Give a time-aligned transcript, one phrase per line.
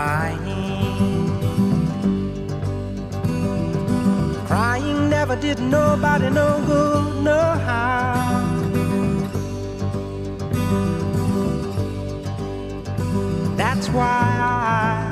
[0.00, 0.38] crying.
[4.48, 8.40] Crying never did nobody no good, no how.
[13.56, 15.04] That's why I,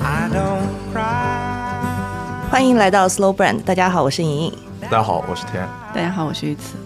[0.00, 2.50] I don't cry.
[2.50, 4.52] 欢迎来到 Slow Brand，大家好，我是莹莹。
[4.80, 5.68] 大家好，我是天。
[5.94, 6.76] 大家好，我是玉慈。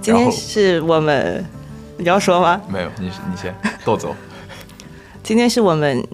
[0.00, 1.44] 今天是我们，
[1.98, 2.60] 你要说吗？
[2.68, 3.54] 没有，你你先，
[3.86, 4.12] 豆豆。
[5.22, 6.04] 今天是我们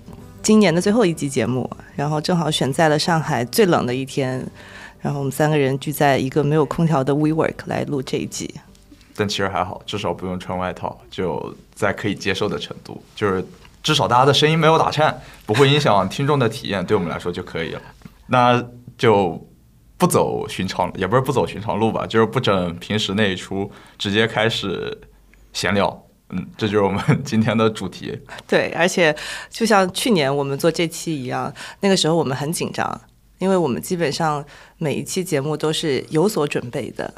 [0.43, 4.47] 今年的最后一期节目，然后正好选在了上海最冷的一天，
[5.01, 8.55] 然后我们三个人聚在一个没有空调的 WeWork 来录这一集。
[9.17, 13.03] 但其实还好，至少不用穿外套，就在可以接受的程度。
[13.17, 13.43] 就是
[13.83, 17.81] 至少大家的声音没有打颤，不会影响听众的体验，对我们来说就可以了。
[18.27, 18.63] 那
[18.99, 19.47] 就
[19.97, 24.99] 不走寻常，也不是不走寻常路吧，就是不整平时那一出，直接开始
[25.53, 26.07] 闲聊。
[26.33, 28.19] 嗯，这就是我们 今天的主题。
[28.47, 29.15] 对，而且
[29.51, 33.01] 就像去年我们做这期一样，那个时候我们很紧张，
[33.39, 34.45] 因为我们基本上
[34.79, 37.13] 每一期节目都是有所准备的。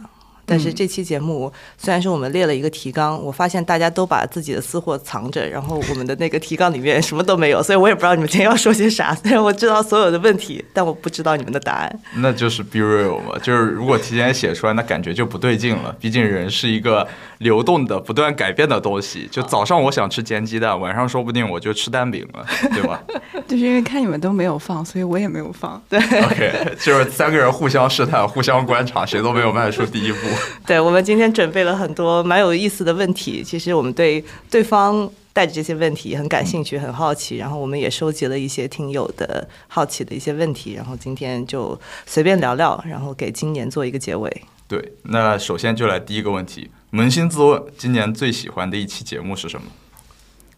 [0.47, 9.14] 但是这期节目虽然是我们列了一个提纲，我发现大家都把自己的私货藏着，然后我们的那个提纲里面 什么都没有，所以我也不知道你们今天要说些啥。
[9.23, 12.01] 虽然我知道所有的问题，但我不知道你们的答案。
[12.17, 15.95] 那就是 be real 嘛，就是如果提前写出来，那感觉就不对劲了。
[15.98, 17.06] 毕竟人是一个
[17.39, 19.29] 流动的、不断改变的东西。
[19.31, 23.03] 就早上我想吃煎鸡蛋，晚上说不定我就吃蛋饼了，对吧
[23.48, 25.81] 就是因为看你们都没有放，所以我也没有放。
[25.89, 30.19] 对，？OK，就是三个人互相试探、互相观察，谁都没有迈出第一步。
[30.67, 33.43] 对，我们今天准备了很多蛮有意思的问题。
[33.43, 44.43] 其实我们对对方带着这些问题很感兴趣、很好奇，然后我们也收集了一些听友的好奇的一些问题，然后今天就随便聊聊，然后给今年做一个结尾。
[44.67, 49.67] 对，那首先就来第一个问题，扪心自问，今年最喜欢的一期节目是什么？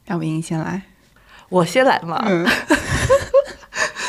[0.07, 0.83] 要不您先来，
[1.49, 2.47] 我先来嘛，嗯，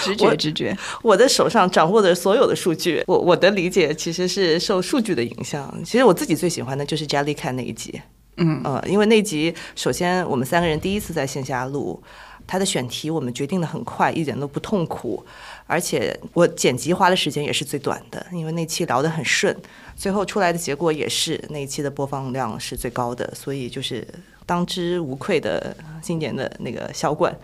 [0.08, 5.74] 直觉直觉，我的手上掌握的所有的数据，我我的理解其实是受数据的影响。
[5.84, 8.02] 其实我自己最喜欢的就是 Jellycat 那一集，
[8.38, 8.62] 嗯。
[8.64, 12.02] 呃，因为那集首先我们三个人第一次在线下录，
[12.46, 15.26] 他的选题我们决定的很快，一点都不痛苦，
[15.66, 19.56] 而且我剪辑花的时间也是最短的，因为那期聊得很顺，
[19.96, 24.08] 最后出来的结果也是那一期的播放量是最高的，所以就是
[24.46, 27.36] 当之无愧的今年的那个销冠。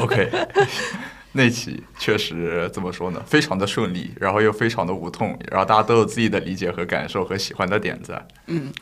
[0.00, 0.28] OK，
[1.32, 8.20] 那期确实怎么说呢，非常的顺利，然后又非常的无痛，然后大家都有自己的理解和感受和喜欢的点子。
[8.46, 8.72] 嗯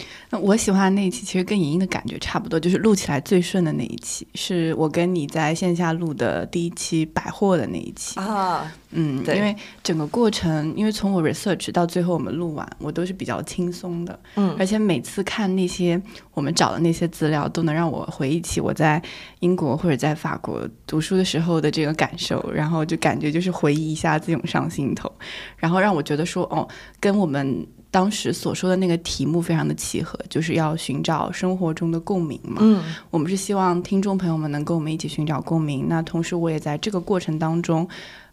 [0.40, 8.18] 我喜欢的那一期其实跟莹莹的感觉差不多，就是录起来最顺的那一期，是我跟你在线下录的第一期百货的那一期。
[8.20, 16.00] 啊，嗯，对因为整个过程，因为从我 research 到最后我们录完，我都是比较轻松的，嗯而且每次看那些
[16.34, 19.02] 我们找的那些资料，都能让我回忆起我在
[19.40, 25.10] 英国或者在法国读书的时候的这个感受，然后就感觉就是回忆一下子涌上心头，
[25.56, 26.66] 然后让我觉得说，哦，
[27.00, 27.66] 跟我们。
[27.96, 32.58] 当时所说的那个题目非常的契合，就是要寻找生活中的共鸣嘛。
[32.60, 35.86] 嗯我们是希望听众朋友们能跟我们一起寻找共鸣。
[35.88, 37.88] 那同时，我也在这个过程当中，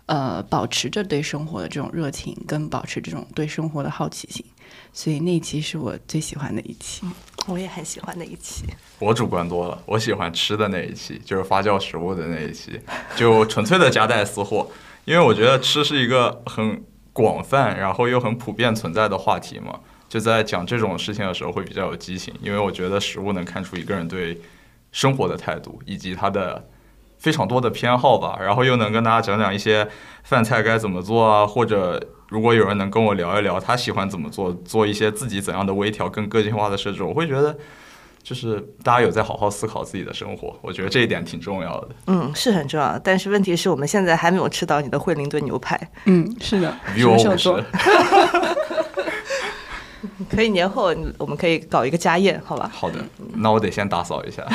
[0.08, 4.44] 呃，保持着对生活的这种热情，跟保持这种对生活的好奇心。
[4.92, 7.06] 所以那一期是我最喜欢的一期。
[7.48, 8.66] 我也很喜欢那一期。
[9.00, 12.78] 我主观多了，我喜欢吃的那一期，就是发酵食物的那一期，
[13.16, 14.68] 就纯粹的夹带私货，
[15.06, 19.80] 因为我觉得吃是一个很广泛，然后又很普遍存在的话题嘛。
[20.10, 24.40] 就在讲这种事情的时候会比较有激情，因为我觉得食物能看出一个人对
[24.92, 26.68] 生活的态度以及他的
[27.18, 29.88] 非常多的偏好吧，然后又能跟大家讲讲一些
[30.24, 37.58] 饭菜该怎么做啊，或者如果有人能跟我聊一聊他喜欢怎么做，做一些自己怎样的微调更个性化的设置，我会觉得
[38.24, 41.90] 就是大家有在好好思考自己的生活，我觉得这一点挺重要的。
[42.08, 47.66] 嗯，是很重要，但是问题是我们现在还没有吃到你的惠灵顿牛排，嗯，是的，比我五十什么时候做？
[50.30, 52.70] 可以年后我们可以搞一个家宴，好吧？
[52.74, 52.98] 好的，
[53.36, 54.46] 那我得先打扫一下。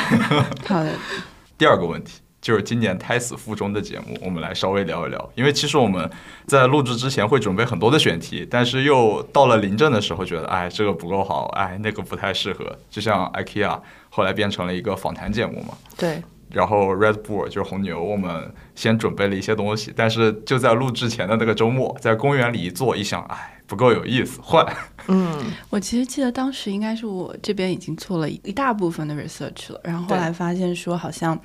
[0.65, 0.91] 好的，
[1.57, 5.29] 第二个问题就是今年胎死腹中的节目，我们来稍微聊一聊。
[5.35, 6.09] 因为其实我们
[6.47, 12.77] 在录制之前会准备很多的选题，但是又到了临阵的时候，觉得哎这个不够好，哎那个不太适合。
[12.89, 24.65] 就像 IKEA 后来变成了一个访谈节目嘛，对，然后 Red Bull 就是红牛，我们先准备了一些东西，但是就在录制前的那个周末，在公园里一坐，一想，哎不够有意思，换。
[25.07, 25.31] 嗯，
[25.69, 31.39] 我其实记得当时应该是我这边已经做了一大部分的 research 了，然后后来发现说好像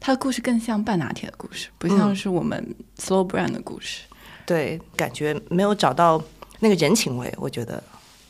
[0.00, 4.02] 它的故事更像半拿铁的故事，不像嗯是我们 slow brand 的故事。
[4.46, 6.20] 对，感觉没有找到
[6.58, 7.82] 那个人情味，我觉得。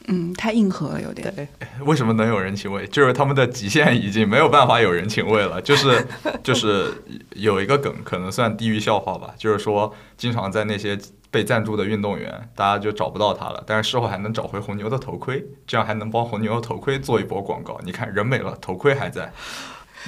[0.07, 1.33] 嗯，太硬核了，有点。
[1.37, 1.47] 对，
[1.85, 2.85] 为什么能有人情味？
[2.89, 5.61] 就是他们的极限已经没有办法有人情味了。
[5.61, 6.05] 就是
[6.43, 6.93] 就是
[7.37, 10.99] 有一个梗，可能算地狱笑话吧，就是说经常在那些
[11.31, 17.79] 被赞助的运动员，大家就找不到他了，但是事后还能找回红牛的头盔，这样还能帮红牛的头盔做一波广告。
[17.85, 19.31] 你看人没了，头盔还在。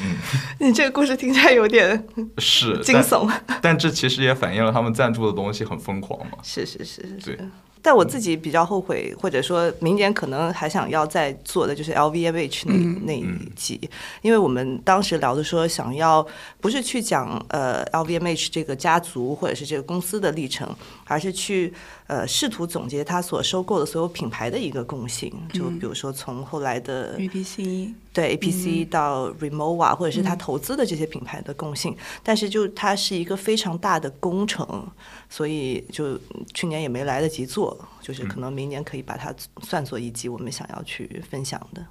[0.01, 0.17] 嗯，
[0.59, 2.07] 你这个故事听起来有点
[2.39, 3.31] 是惊悚。
[3.47, 6.39] 但， 但这其实也反映了他们赞助的东西很疯狂嘛。
[6.43, 7.37] 是是是是。
[7.37, 7.39] 对。
[7.83, 12.75] 但我自己比较后悔，或者说明年可能还想要再做的就是 LVMH 那
[13.07, 13.27] 那一
[13.57, 13.81] 集，
[14.23, 16.25] 因为我们当时聊的说想要
[16.61, 20.69] 不是去讲呃 LVMH 这个家族或者是这个公司的历程，
[21.05, 21.75] 而是去
[22.07, 34.87] 呃试图总结他所收购的所有品牌的一个共性，就比如说从后来的 APC 对 APC 到 Remova 或者是他投资的这些品牌的共性，但是就它是一个非常大的工程，
[35.33, 36.21] 所以就
[36.53, 37.89] 去年也没来得及做。
[38.03, 41.83] 就是可能明年可以把它算作一集我们想要去分享的。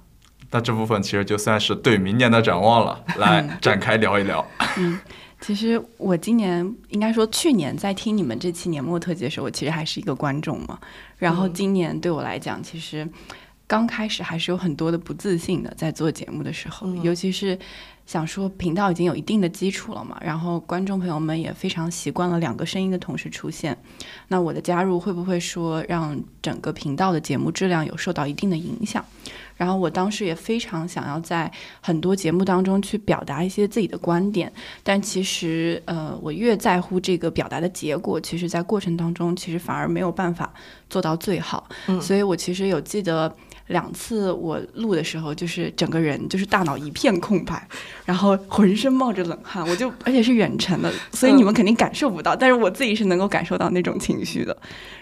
[0.52, 4.46] 那这部分其实就算是对明年的展望了，来展开聊一聊。
[4.78, 5.00] 嗯，
[5.40, 10.78] 其实我今年应该说去年在听你们这期年末特辑的时候，我其实还是一个观众嘛。
[11.16, 13.08] 然后今年对我来讲，其实
[13.66, 17.58] 刚开始还是有很多的不自信的，在做节目的时候，尤其是。
[18.04, 23.76] 想说频道已经有一定的基础了嘛，然后观众朋友们也非常习惯了两个声音的同时出现，
[24.28, 29.02] 那我的加入会不会说让整个频道的节目质量有受到一定的影响？
[29.56, 31.50] 然后我当时也非常想要在
[31.80, 34.52] 很多节目当中去表达一些自己的观点，
[34.82, 40.52] 但其实呃，我越在乎这个表达的结果，其实在过程当中其实反而没有办法
[40.90, 41.68] 做到最好，
[42.00, 43.34] 所以我其实有记得。
[43.72, 47.66] 两次我录的时候，就是整个人就是大脑一片空白，
[48.04, 54.56] 然后浑身冒着冷汗，我就而且是远程的， 所以你们肯定感受不到，但是我自己是能够感受到那种情绪的。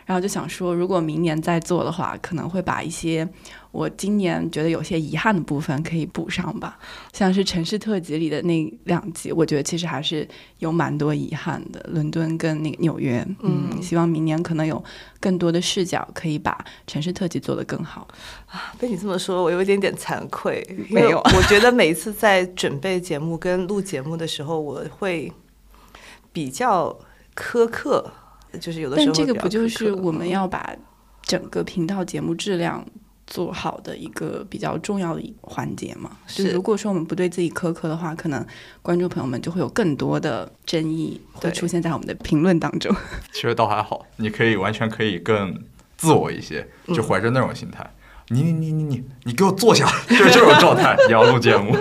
[0.06, 3.28] 然后就想说，如果明年再做的话，可能会把一些。
[3.72, 6.78] 我今年觉得有些遗憾的部分可以补上吧，
[7.12, 10.26] 像是城市特辑里的那两集，我觉得其实还是
[10.58, 11.80] 有蛮多遗憾的。
[11.90, 14.82] 伦敦跟那个纽约，嗯，希望明年可能有
[15.20, 18.08] 更多的视角，可以把城市特辑做得更好。
[18.46, 20.66] 啊，被你这么说，我有一点点惭愧。
[20.90, 25.32] 没有，我觉得每一次在准备节目跟录节目的时候，我会
[26.32, 26.98] 比较
[27.36, 28.10] 苛刻，
[28.60, 29.14] 就是有的时候。
[29.14, 30.74] 但这个不就是我们要把
[31.22, 32.84] 整个频道节目质量？
[33.30, 38.44] 做好的一个比较重要的一环节嘛，是如果说我们不对自己苛刻的话，可能
[38.82, 42.92] 观众朋友们就会有更多的争议会出现在我们的评论当中。
[43.32, 45.56] 其实倒还好，你可以完全可以更
[45.96, 47.88] 自我一些，就怀着那种心态，
[48.30, 51.76] 你你你你你你给我坐下， 就是这种状态，你要录节目。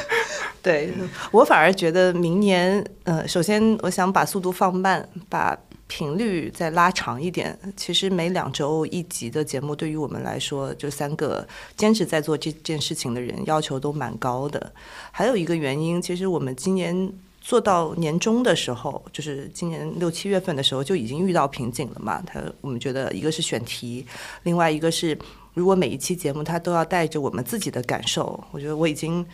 [0.62, 0.92] 对
[1.30, 5.56] 我反而觉得明年，呃，首先我想把速度放慢，把。
[5.88, 11.46] 频率再拉长一点，其实每两周一集的节目，对于我们来说，就三个
[11.76, 14.72] 坚持在做这件事情的人，要求都蛮高的。
[15.12, 22.20] 还有一个原因，其实我们今年做到年终的时候，就是今年六七月份的时候，就已经遇到瓶颈了嘛。
[22.26, 24.04] 他我们觉得，一个是选题，
[24.42, 25.16] 另外一个是
[25.54, 29.24] 如果每一期节目它都要带着我们自己的感受，我觉得我已经。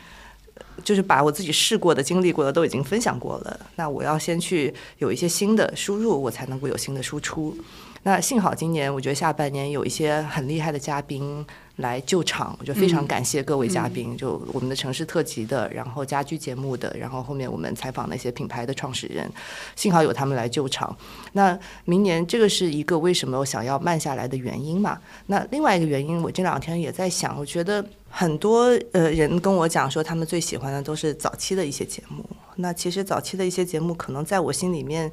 [0.85, 7.57] 就是把我自己试过的、经历过的都已经分享过了，那我要先去有一些新的输入，我才能够有新的输出。
[8.05, 11.45] 那幸好今年，我觉得下半年有一些很厉害的嘉宾。
[11.77, 19.29] 来救场，我就非常感谢各位嘉宾，就我们的城市特辑的，然后家居节目的，然后后面我们采访那些品牌的创始人，
[19.75, 20.95] 幸好有他们来救场。
[21.33, 24.99] 那明年这个是一个为什么我想要慢下来的原因嘛？
[25.27, 27.83] 那另外一个原因，我这两天也在想，我觉得
[28.15, 32.23] 很多呃人跟我讲说，他们最喜欢的都是早期的一些节目。
[32.57, 35.11] 那其实早期的一些节目，可能在我心里面，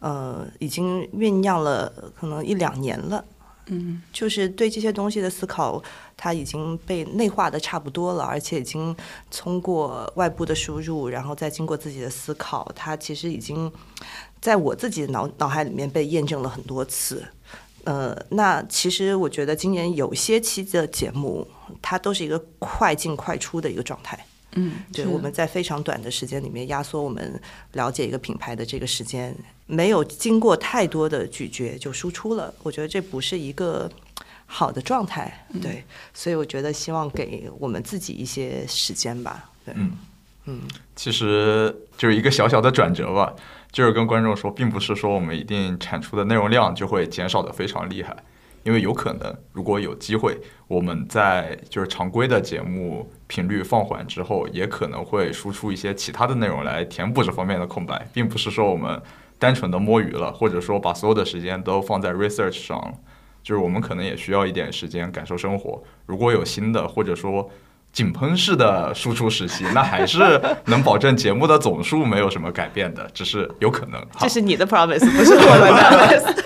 [0.00, 1.88] 呃，已经酝酿了
[2.18, 3.24] 可能一两年了。
[3.66, 5.80] 嗯，就是对这些东西的思考，
[6.16, 8.94] 它已经被内化的差不多了，而且已经
[9.30, 13.70] 通过外部的输入，然后再经过自己的思考，它其实已经
[14.40, 17.24] 在我自己的脑脑海里面被验证了很多次。
[17.84, 21.46] 呃，那其实我觉得今年有些期的节目，
[21.80, 24.18] 它都是一个快进快出的一个状态。
[24.52, 27.40] 嗯，对，我们在非常短的时间里面压缩我们
[27.74, 29.34] 了解一个品牌的这个时间，
[29.66, 32.52] 没有经过太多的咀嚼就输出了。
[32.64, 33.88] 我觉得这不是一个
[34.46, 39.48] 好的状态，对，所以我觉得希望给我们自己一些时间吧。
[39.64, 39.92] 对，嗯
[40.46, 40.62] 嗯，
[40.96, 43.32] 其实就是一个小小的转折吧，
[43.70, 48.16] 就是跟观众说，并不是说我们一定产出的内容量就会减少的非常厉害。
[48.62, 59.00] 因为有可能，如果有机会，我们在就是常规的节目频率放缓之后，也可能会输出一些其他的内容来填补这方面的空白，并不是说我们
[59.38, 62.94] 单纯的摸鱼了，或者说把所有的时间都放在 research 上，
[63.42, 65.82] 就是我们可能也需要一点时间感受生活。
[66.04, 67.50] 如果有新的，或者说
[67.92, 74.00] 井喷式的输出时期，那还是能保证节目的总数没有什么改变的，只是有可能。
[74.18, 76.40] 这是你的 promise，不是我的 promise。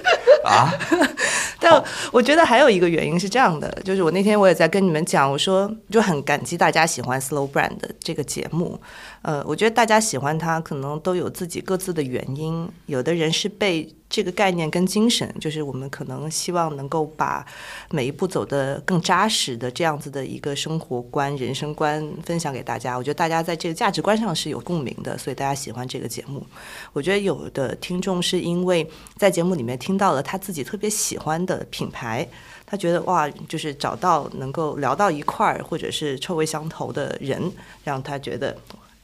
[0.44, 0.70] 啊，
[1.58, 1.82] 但
[2.12, 8.78] 我觉得还有一个原因是这样的，就是我那天我也在跟你们讲，我说就很感激大家喜欢 Slow Brand 这个节目。
[9.24, 12.68] 呃，我觉得大家喜欢它，可能都有自己各自的原因。
[12.84, 17.42] 有的人是被这个概念跟精神，就是我们可能希望能够把
[17.90, 22.94] 每一步走得更扎实的这样子的一个生活观、人生观分享给大家。
[22.98, 26.46] 我觉得大家在这个价值观上是有共鸣的，所以大家喜欢这个节目。
[26.92, 32.28] 我觉得有的听众是因为在节目里面听到了他自己特别喜欢的品牌，
[32.66, 37.50] 他觉得哇，就是找到能够聊到一块儿，或者是臭味相投的人，
[37.84, 38.54] 让他觉得。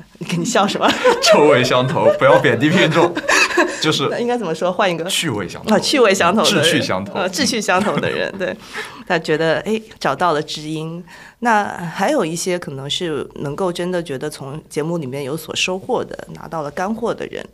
[0.18, 0.88] 你你笑什么？
[1.22, 3.12] 臭味相投，不要贬低听众，
[3.80, 4.72] 就是应该怎么说？
[4.72, 8.56] 换一个趣味相投啊，趣味相投，志趣相投，呃，志趣相投的人，对
[9.06, 11.02] 他觉得哎，找到了知音。
[11.40, 17.44] 那还有一些可能是能够真的觉得从节目里面有所收获的，拿到了干货的人。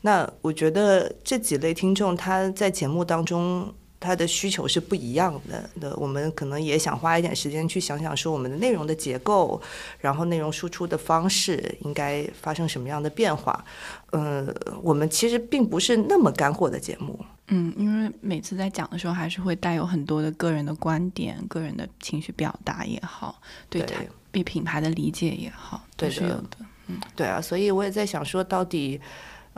[0.00, 3.72] 那我觉得这几类听众他在节目当中。
[3.98, 9.60] 他的需求是不一样的，那我们可能也想花一点时间去想想，说我们的内容的结构，
[9.98, 13.64] 然后内容输出的方式应该发生什么样的变化。
[14.10, 14.46] 呃，
[14.82, 26.58] 我们其实并不是那么干货的节目，嗯，因为每次在讲的时候，还是会带有很多的个人的观点、个人的情绪表达也好，对对品牌的理解也好，都是有的。
[26.88, 29.00] 嗯，对啊，所以我也在想说，到底。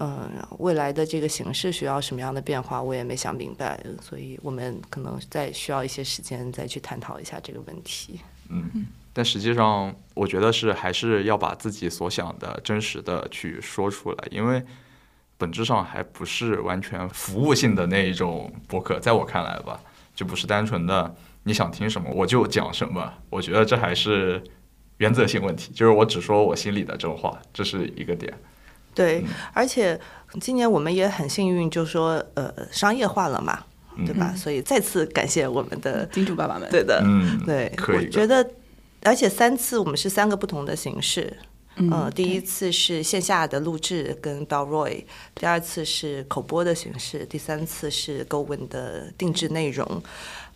[0.00, 8.20] 嗯，未来的这个形式需要什么样的变化，我也没想明白，所以我们可能再需要一些时间再去探讨一下这个问题。
[8.48, 14.62] 嗯，但实际上，我觉得是还是要把自己所想的真实的去说出来，因为
[15.36, 19.80] 本质上还不是完全服务性的那一种博客，在我看来吧，
[20.14, 21.12] 就不是单纯的
[21.42, 23.12] 你想听什么我就讲什么。
[23.30, 24.40] 我觉得这还是
[24.98, 28.32] 原则性问题，就是我只说我心里的真话，这是一个点。
[28.98, 29.98] 对，而且
[30.40, 33.64] 今年我们也很幸运，就说呃商业化了嘛，
[34.04, 34.34] 对吧？
[34.36, 36.68] 所以再次感谢我们的金主爸爸们。
[36.68, 38.44] 对的，嗯，对，我觉得，
[39.04, 41.32] 而且三次我们是三个不同的形式，
[41.76, 50.02] 嗯，第一次是线下的录制跟 Bell Roy，第二次是口播的形式，第三次是 Go Win 的定制内容。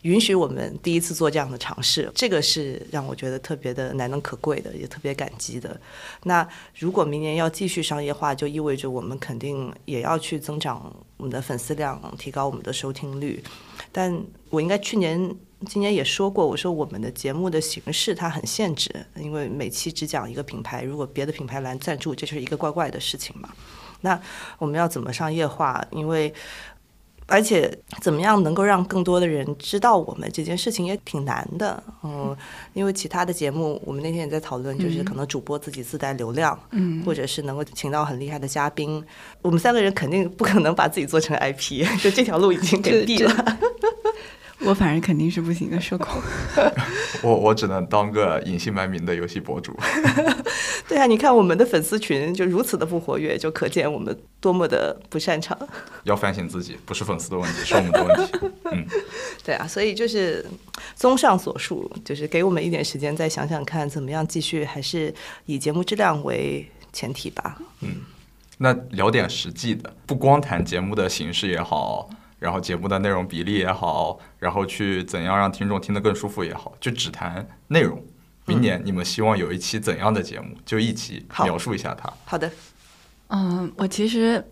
[0.02, 5.80] 允许我们第一次做这样的尝试，这个是让我觉得特别的难能可贵的，也特别感激的。
[6.25, 13.42] 那如果明年要继续商业化，就意味着我们肯定也要去增长我们的粉丝量，提高我们的收听率。
[13.92, 15.35] 但我应该去年、
[15.66, 23.49] 今年也说过，我说我们的节目的形式它很限制，因为每期只讲一个品牌，如果别的品牌来赞助，这就是一个怪怪的事情嘛。
[24.00, 24.21] 那
[24.59, 25.85] 我们要怎么商业化？
[25.92, 26.35] 因为
[27.33, 27.73] 而且
[28.03, 32.37] 怎么样能够让更多的人知道我们这件事情也挺难的，嗯，
[32.75, 39.03] 因为其他的节目我们那天也在讨论，就是可能主播自己自带流量，嗯，或者是能够请到很厉害的嘉宾，
[39.41, 43.59] 我们三个人肯定不可能把自己做成 IP， 就这条路已经给闭了。
[44.64, 46.21] 我反正肯定是不行的，社恐。
[47.23, 49.76] 我我只能当个隐姓埋名的游戏博主。
[50.88, 55.57] 对啊，你看我们的粉丝群就如此的不活跃，就可见我们多么的不擅长。
[56.04, 58.38] 要反省自己，不是粉丝的问题，是我们的问题。
[58.73, 58.85] 嗯，
[59.45, 60.45] 对啊，所以就是
[60.95, 65.14] 综上所述，就是给我们一点时间，再想想看怎么样继续，还是
[65.47, 67.59] 以节目质量为前提吧。
[67.81, 68.02] 嗯，
[68.59, 72.11] 那聊点实际的，不光谈节目的形式也好。
[72.43, 78.05] 然后节目的内容比例也好，然后去怎样让听众听得更舒服也好，就只谈内容。
[78.47, 80.57] 明年你们希望有一期怎样的节目？
[80.67, 82.13] 就一起描述一下它。
[82.25, 82.51] 好的。
[83.29, 84.45] 嗯，我其实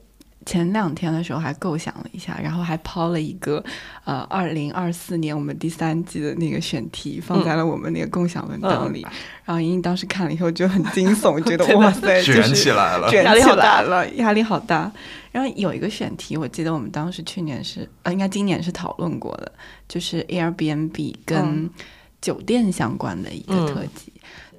[0.46, 3.62] 前两天的时候还构想了一下，然后还抛了一个
[4.04, 9.06] 呃，二零二四年我们第三季的那个选题放在了我们那个共享文档里。
[9.44, 14.90] 然后莹莹当时看了以后就很惊悚， 觉得哇塞，卷起来了，卷起来了，压力好大。
[15.30, 19.52] 然后有一个选题，我记得我们当时去年是呃，应该今年是讨论过的，
[19.88, 21.70] 就是 Airbnb 跟
[22.20, 24.12] 酒店相关的一个特辑。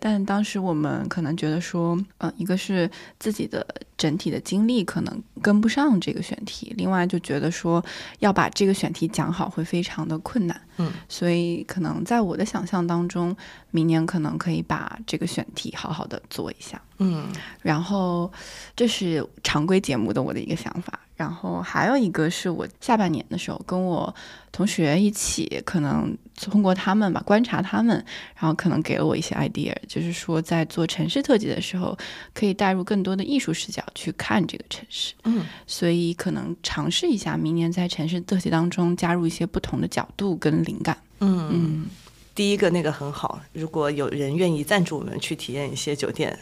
[0.03, 2.89] 但当时我们可能觉得说，嗯，一个是
[3.20, 3.63] 自己的
[3.96, 7.86] 整体的经历可能跟不上这个选题，另外就觉得说
[8.18, 13.38] 要把这个选题讲好会非常的困难，嗯，所以可能在我的想象当中，
[13.70, 17.27] 明年可能可以把这个选题好好的做一下，嗯，
[17.62, 18.32] 然后
[18.75, 21.00] 这是常规节目的我的一个想法。
[21.22, 24.12] 然后还有一个是我下半年的时候跟我
[24.51, 28.04] 同学一起，可能通过他们吧观察他们，
[28.36, 31.96] 然后可能给了我一些 idea，就是说在做城市特辑的时候，
[32.34, 35.13] 可以带入更多的艺术视角去看这个城市。
[35.25, 40.98] 嗯，所以可能尝试一下，明年在城市特辑当中加入一些不同的角度跟灵感。
[41.20, 41.86] 嗯，嗯，
[42.34, 46.38] 第一个那个很好，如果有人愿意赞助我们去体验一些酒店，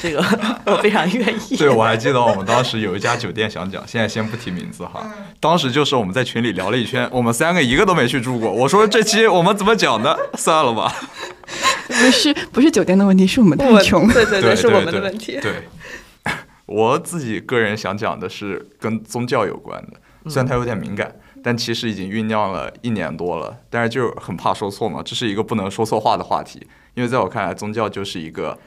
[0.00, 0.24] 这个
[0.66, 1.56] 我非常愿意。
[1.56, 5.04] 对，我还记得我们当时有一家酒店想讲，现在先不提名字哈。
[5.40, 8.50] 当时就是我们在群里聊了一圈，我们三个一个都没去住过。
[8.50, 10.16] 我说这期我们怎么讲的？
[10.38, 10.94] 算了吧。
[11.86, 14.08] 不是不是酒店的问题，是我们太我 穷。
[14.08, 15.38] 对对对，是我们的问题。
[15.42, 15.68] 对，
[16.66, 21.12] 我自己个人想讲的是跟宗教有关的，虽然它有点敏感，
[21.44, 23.54] 但其实已经酝酿了一年多了。
[23.68, 28.58] 但是就很怕说错嘛，这是一个不能说错话的话题，因为在我看来，宗教就是一个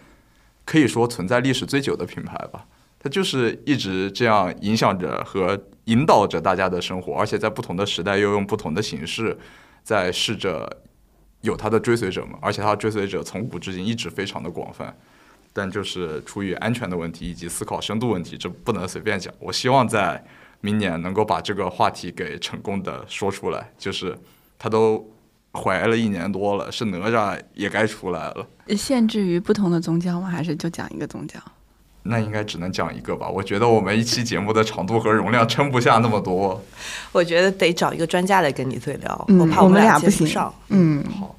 [0.64, 2.68] 可以说存在历史最久的品牌吧。
[3.00, 9.36] 它就是一直这样影响着和引导着大家的生活，而且在不同的时代又用不同的形式
[9.82, 10.70] 在试着
[11.42, 14.96] 有它的追随者嘛，而且它的追随者从古至今一直非常的广泛。
[15.54, 19.34] 但就是出于安全的问题以及思考深度问题，这不能随便讲。
[19.40, 20.24] 我希望在
[20.62, 24.18] 明年能够把这个话题给成功的说出来，就是
[24.58, 25.08] 他都
[25.54, 28.48] 怀了一年多了，是哪吒也该出来了。
[28.76, 30.28] 限制于不同的宗教吗？
[30.28, 31.40] 还是就讲一个宗教？
[32.04, 33.28] 那应该只能讲一个吧。
[33.28, 36.64] 我觉得我们一期节目的长度和容量撑不下那么多。
[37.12, 40.26] 我觉得得找一个专家来跟你对聊，嗯我怕我们俩俩不行。
[40.70, 41.36] 嗯，好，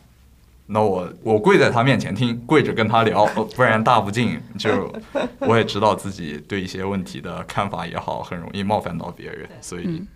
[0.71, 4.39] 那我我跪在他面前听，跪着跟他聊，呃不然大不敬。
[4.59, 4.93] 就
[5.41, 10.07] 我也知道自己对一些问题的看法也好，很容易冒犯到别人，所以嗯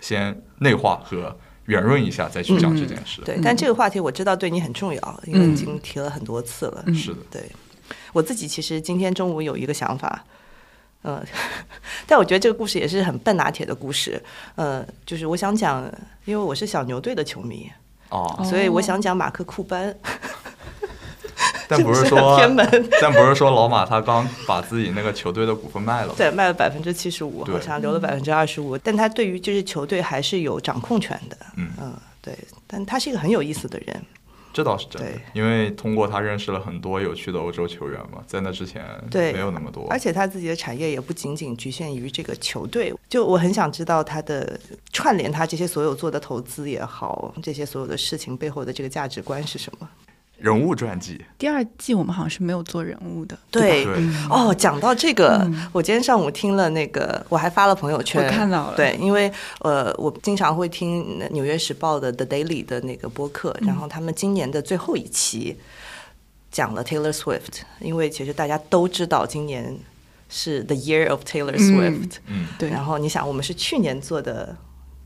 [0.00, 3.22] 先内化和圆润一下，再去讲这件事。
[3.24, 6.82] 对，但这个话题我知道对你很重要，因为已经提了很多次了。
[6.86, 7.42] 嗯是的，对
[8.12, 10.24] 我自己其实今天中午有一个想法，
[11.02, 11.24] 呃，
[12.08, 14.20] 但我觉得这个故事也是很笨拿铁的故事，
[14.56, 15.84] 呃，就是我想讲，
[16.24, 17.70] 因为我是小牛队的球迷，
[18.12, 19.94] 哦，所以我想讲马克库班，
[21.66, 22.38] 但不是说
[23.00, 26.14] 但不是说老马他刚把自己那个球队的股份卖了？
[26.16, 34.02] 对，卖了百分之七十五，好像留了百分之二十五，但他对于就是球队还是有掌控权的，嗯对，但他是一个很有意思的人，
[34.52, 39.86] 这倒是真的，因为通过他认识了很多有趣的欧洲球员嘛，在那之前对没有那么多。
[39.88, 44.60] 而且他自己的产业也不仅仅局限于这个球队，就我很想知道他的
[44.92, 49.88] 串联他这些所有做的投资也好，这些所有的事情背后的这个价值观是什么？
[50.42, 53.86] 人物传记，第二季我们好像是没有做人物的，对
[54.28, 55.68] 哦，讲到这个，嗯。
[55.72, 58.76] 我今天上午听了那个，我还发了朋友圈，我看到了。
[58.76, 65.56] 对，因为呃，我经常会听《纽约时报》的 The Daily 的那个播客，然后他们今年的最后一期
[66.50, 69.78] 讲了 Taylor Swift，因为其实大家都知道今年
[70.28, 71.60] 是 The Year of Taylor 嗯。
[71.60, 74.56] Swift，、嗯，对，然后你想，我们是去年做的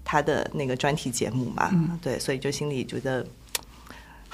[0.02, 1.98] 他的那个专题节目嘛，嗯。
[2.00, 3.26] 对，所以就心里觉得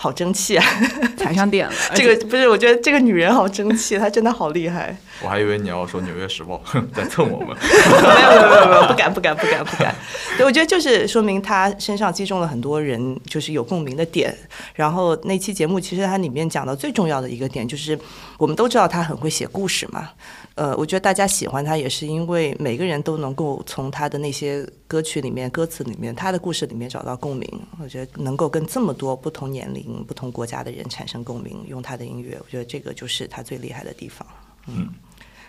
[0.03, 0.67] 好争气啊！
[1.17, 1.73] 踩上点了。
[1.95, 4.97] 这个不是，我觉得这个女人好争气，她真的好厉害。
[5.23, 7.57] 我还以为你要说《纽约时报》哼 在蹭我们。
[7.57, 9.95] 没有没有没有没有，不敢不敢不敢不敢。
[10.37, 14.37] 对，我觉得就是说明她身上击中了很多人就是有共鸣的点。
[14.75, 17.97] 然后那期节目其实它里面讲到最重要的一个点就是，
[18.38, 20.11] 我们都知道她很会写故事嘛。
[20.55, 27.49] 呃，我觉得大家喜欢他也是因为每个人都能够从他的那些歌曲里面、歌词里面、他的故事里面找到共鸣。
[27.81, 34.27] 我觉得能够跟这么多不同年龄、不同国家的人产生共鸣，用他的音乐，我觉得这个就是他最厉害的地方。
[34.67, 34.88] 嗯，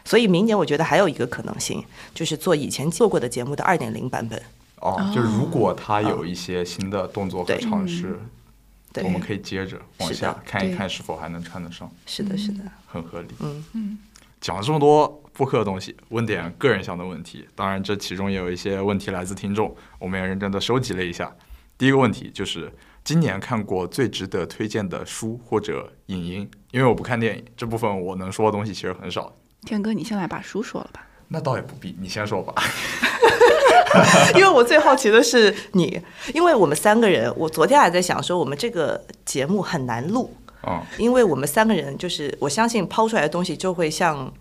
[0.05, 4.41] 所以明年我觉得还有一个可能性，就是做以前做过的节目的二点零版本。
[4.79, 8.17] 哦，就是如果他有一些新的动作和尝试，
[8.93, 13.27] 对我们可以接着往下看一看是否还能穿得上，是的，是的，很合理。
[13.39, 13.97] 嗯嗯
[14.43, 17.47] 讲了这么多播客的东西，问点个人向的问题。
[17.55, 21.33] 当然，这其中也有一些问题来自听众，我们也认真的收集了一下。
[21.77, 22.69] 第一个问题就是
[23.05, 29.33] 今年看过最值得推荐的书或者影音，因为我不看电影，这部分我能说的东西其实很少。
[29.61, 31.07] 天哥，你先来把书说了吧。
[31.29, 32.53] 那倒也不必，你先说吧。
[34.35, 36.01] 因为我最好奇的是你，
[36.33, 40.35] 因为我们三个人，我昨天还在想说，我们这个节目很难录，
[40.67, 44.31] 嗯，因为我们三个人就是我相信抛出来的东西就会像。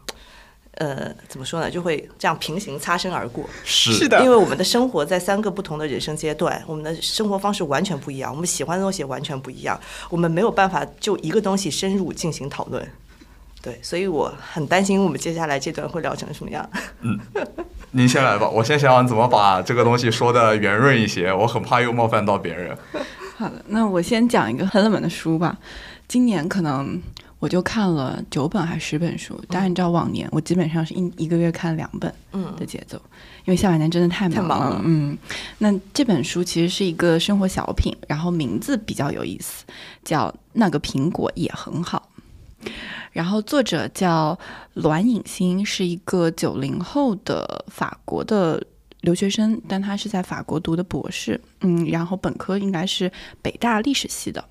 [0.77, 1.71] 呃，怎么说呢？
[1.71, 3.45] 就会这样平行擦身而过。
[3.63, 12.83] 是的因为我们的生活在三个不同的人生阶段，我们的生活方式完全不一样，我们喜欢的东西也完全不一样，我们没有办法就一个东西深入进行讨论。
[13.61, 16.69] 对，所以我很担心我们接下来这段会聊成什么样。
[17.03, 17.21] 嗯
[17.91, 22.75] 您先来吧，我先想想怎么把这个东西说的圆润一些，我很怕又冒犯到别人。
[23.37, 25.55] 好的，那我先讲一个很冷门的书吧。
[26.13, 27.01] 今年可能
[27.39, 32.55] 我就看了九本还是十本书，但按照往年，我基本上是一一个月看两本嗯。
[32.55, 33.01] 的节奏，
[33.47, 34.83] 因为下半年真的太忙太忙了。
[34.85, 35.17] 嗯，
[35.57, 39.65] 那这本书其实是一个生活小品，然后名字比较有意思，
[40.05, 42.11] 叫《那个苹果也很好》。
[43.13, 44.39] 然后作者叫
[44.75, 48.63] 栾颖欣，是一个九零后的法国的
[49.03, 53.11] 留学生，但他是在法国读的博士，嗯，然后本科应该是
[53.41, 54.43] 北大历史系的。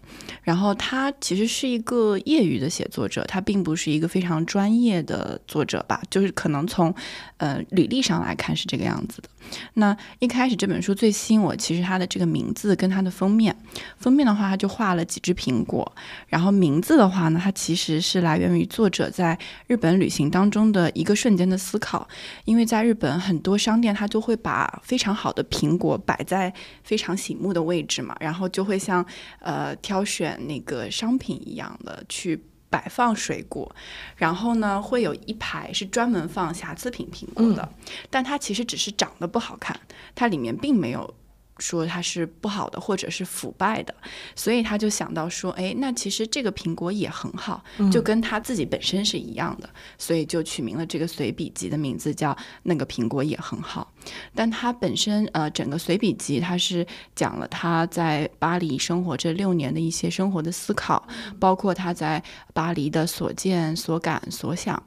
[0.43, 6.93] 然后他其实是一个业余的写作者，他并不是一个非常专业的作者吧，就是可能从
[7.37, 9.29] 呃履历上来看是这个样子的。
[9.75, 13.55] 那一开始这本书最吸引我，其实它的这个名字跟它的封面，
[13.97, 15.89] 封面的话它就画了几只苹果，
[16.27, 22.07] 然后名字的话呢，它其实是来源于作者在日本旅行当中的一个瞬间的思考，
[22.45, 29.05] 因为在日本很多商店它就会把非常好的苹果摆在非常醒目的位置嘛，然后就会像
[29.39, 32.41] 呃挑选那个商品一样的去。
[32.71, 33.69] 摆放水果，
[34.15, 37.69] 然后呢，会有一排是专门放瑕疵品苹果的，
[38.09, 39.79] 但它其实只是长得不好看，
[40.15, 41.13] 它里面并没有
[41.61, 43.93] 说它是不好的或者是腐败的，
[44.35, 53.93] 所以他就想到说，哎，那其实这个苹果也很好，就跟他自己本身是一样的，所以就取名了这个随笔集的名字叫《那个苹果也很好》。
[54.33, 61.07] 但他本身呃，整个随笔集他是讲了他在巴黎生活这六年的一些生活的思考，
[61.39, 64.81] 包括他在巴黎的所见所感所想。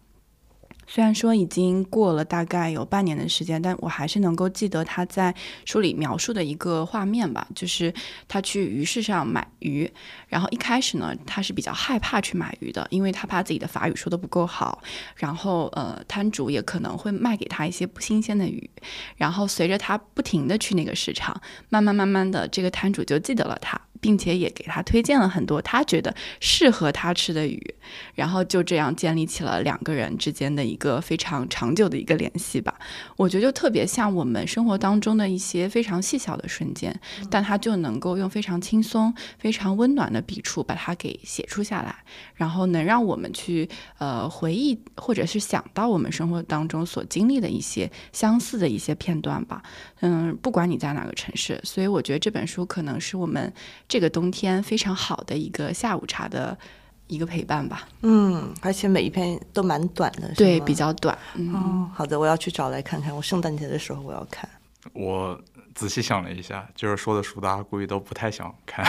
[0.87, 7.93] 虽然说已经过了大概有半年的时间，但我还是能够记得他在书里描述的一个画面吧，就是
[8.29, 9.91] 他去鱼市上买鱼，
[10.29, 14.83] 然后一开始呢，他是比较害怕去买鱼的，因为他怕自己的法语说的不够好，
[15.17, 18.69] 然后呃，摊主也可能会卖给他一些不新鲜的鱼，
[19.17, 23.81] 然后随着他不停的去那个市场，慢慢慢慢的，这个摊主就记得了他。
[24.01, 27.75] 并且也给他推荐了很多他觉得适合他吃的鱼，
[28.15, 32.75] 然后就这样建立起了两个人之间的个非常长久的一个联系吧。
[33.17, 36.95] 我觉得就特别像我们生活当中的一些非常细小的瞬间，
[37.31, 41.97] 但它就能够用非常轻松、非常温暖的笔触把它给写出下来，
[42.35, 49.63] 然后能让我们去呃回忆或者是想到我们生活当中所经历的一些相似的一些片段吧。
[50.01, 53.53] 嗯，不管你在哪个城市，所以我觉得这本书可能是我们
[53.89, 56.59] 这个冬天非常好的一个下午茶的
[57.07, 57.87] 一个陪伴吧。
[58.03, 61.17] 嗯，而且每一篇都蛮短的，对，比较短。
[61.35, 63.15] 嗯，哦，好的，我要去找来看看。
[63.15, 64.49] 我圣诞节的时候我要看。
[64.93, 65.41] 我
[65.75, 68.85] 仔细想了一下，就是说的书大家估计都不太想看，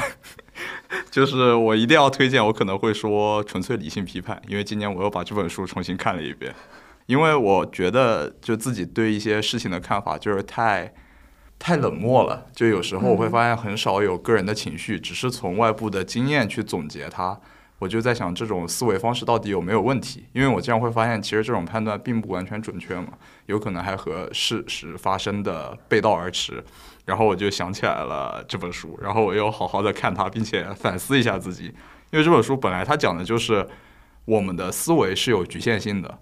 [1.10, 6.54] 就是我一定要推荐，我可能会说纯粹理性批判，因为今年我又把这本书重新看了一遍，
[7.06, 10.94] 因为我觉得就自己对一些事情的看法就是太
[11.58, 17.40] 太冷漠了，就有时候我会发现很少有个人的情绪，只是从外部的经验去总结它。
[17.78, 20.26] 我就在想，这种思维方式到底有没有问题？
[20.32, 23.10] 因为我经常会发现，其实这种判断并不完全准确嘛，
[23.48, 26.64] 有可能还和事实发生的背道而驰。
[27.04, 31.66] 然后我就想起来了这本书，然后我又好好的看它，并且反思一下自己，
[32.12, 33.68] 因为这本书本来它讲的就是
[34.24, 36.20] 我们的思维是有局限性的。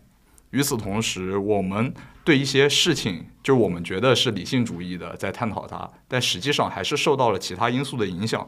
[0.49, 8.47] 与此同时，我们对一些事情，就我们觉得是理性主义的在探讨它，但实际上还是受到了其他因素的影响。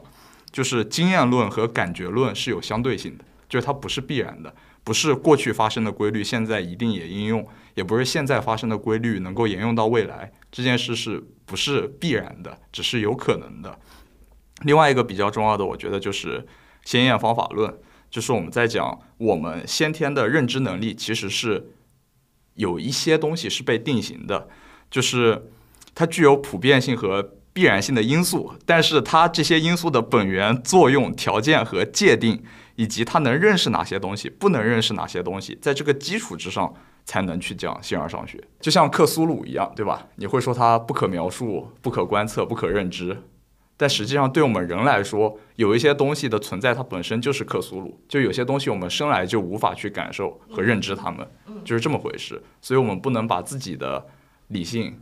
[0.56, 10.32] 就是经验论和感觉论是有相对性的，就是它不是必然的，不是过去发生的规律现在一定也应用，也不是现在发生的规律能够沿用到未来。
[10.50, 13.78] 这件事是不是必然的，只是有可能的。
[14.62, 16.46] 另外一个比较重要的，我觉得就是
[16.86, 21.68] 先验方法论，就是我们在讲我们先天的认知能力其实是
[22.54, 24.48] 有一些东西是被定型的，
[24.90, 25.50] 就是
[25.94, 32.42] 它具有普遍性和必然性的因素，但是它这些因素的本源、作用、条件和界定，
[32.74, 36.74] 以及它能认识哪些东西，不能认识哪些东西，在这个基础之上
[37.06, 38.38] 才能去讲形而上学。
[38.60, 40.06] 就像克苏鲁一样，对吧？
[40.16, 43.22] 你会说它不可描述、不可观测、不可认知，
[43.78, 47.98] 但实际上对我们人来说，有一些东西的存在，它本身就是克苏鲁。
[48.06, 51.26] 就有些东西我们生来就无法去感受和认知它们，
[51.64, 52.42] 就是这么回事。
[52.60, 54.06] 所以我们不能把自己的
[54.48, 54.94] 理性。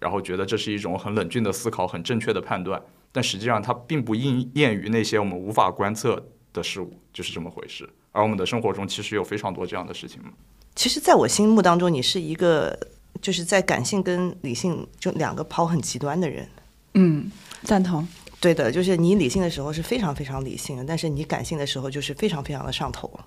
[0.00, 2.82] 然后觉得这是一种很冷峻的思考，很正确的判断，
[3.12, 7.88] 但实际上它并不应验于那些我们无法观测的事物，就是这么回事。
[8.12, 10.30] 而我们的生活中其实有非常多这样的事情嘛。
[10.74, 12.76] 其实，在我心目当中，你是一个
[13.20, 16.48] 就是在感性跟理性就两个跑很极端的人。
[16.94, 17.30] 嗯，
[17.62, 18.06] 赞同。
[18.40, 23.20] 对的，就是你理性的时候是非常非常理性的，但是你感性的时候就是非常非常的上头。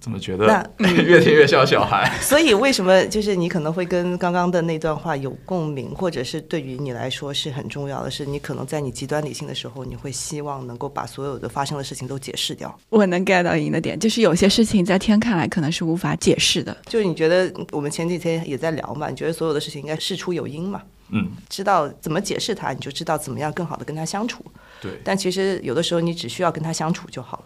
[0.00, 0.68] 怎么觉那得
[1.02, 2.10] 越听越像小孩？
[2.20, 12.78] 所以为什么就是你可能会跟刚刚的那段话有共鸣，或者是对于你来说是很重要的是，你可能在你极端理性的时候，你会希望能够把所有的发生的事情都解释掉。
[12.88, 16.76] 我能 get 到您的点，就是有些事情在天看来可能是无法解释的。
[16.86, 20.82] 就是你觉得我们前几天也在聊嘛，你觉得所有的事情应该事出有因嘛？
[21.14, 24.42] 嗯，知道怎么解释它，你就知道怎么样更好的跟他相处。
[24.80, 24.92] 对。
[25.04, 27.44] 但其实有的时候你只需要跟他相处就好了。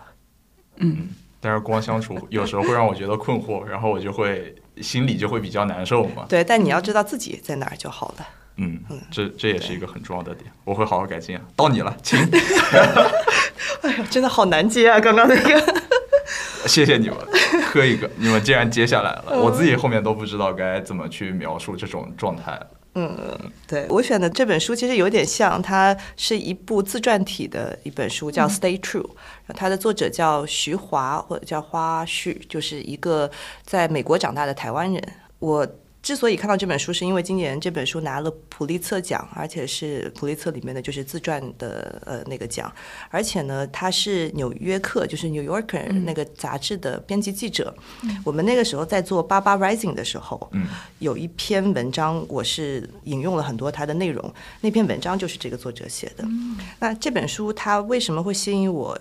[0.76, 1.08] 嗯，
[1.40, 6.26] 但是光相处 有时候会让我觉得困惑，然后我就会心里就会比较难受嘛。
[6.28, 8.26] 对，但你要知道自己在哪儿就好了。
[8.58, 11.42] 嗯，这这也是一个很重要的点，我会好好改进啊。
[11.54, 12.18] 到你了，请。
[13.82, 14.98] 哎呀，真的好难接啊！
[14.98, 15.74] 刚刚那个，
[16.66, 17.16] 谢谢你们，
[17.70, 22.58] 磕一个，你们既然接下来了，我自己后面都不知道该怎么去描述这种状态。
[22.98, 29.02] 嗯，对我选的这本书其实有点像，它是一部自传体的一本书，叫《Stay True》，
[29.54, 33.30] 它的作者叫徐华或者叫花絮，就是一个
[33.64, 35.02] 在美国长大的台湾人。
[35.38, 35.66] 我。
[36.06, 42.72] 之所以看到这本书，是因为今年这本书拿了普利策奖，而且是普利策里面的就是自传的呃那个奖，
[43.10, 47.74] 而且呢，他是《纽约客》就是《New Yorker》那个杂志的编辑记者。
[48.24, 50.48] 我们那个时候在做《八八 Rising》的时候，
[51.00, 56.24] 有一篇文章，我是引用了很多他的内容，那篇文章就是这个作者写的。
[56.78, 58.96] 那这本书它为什么会吸引我？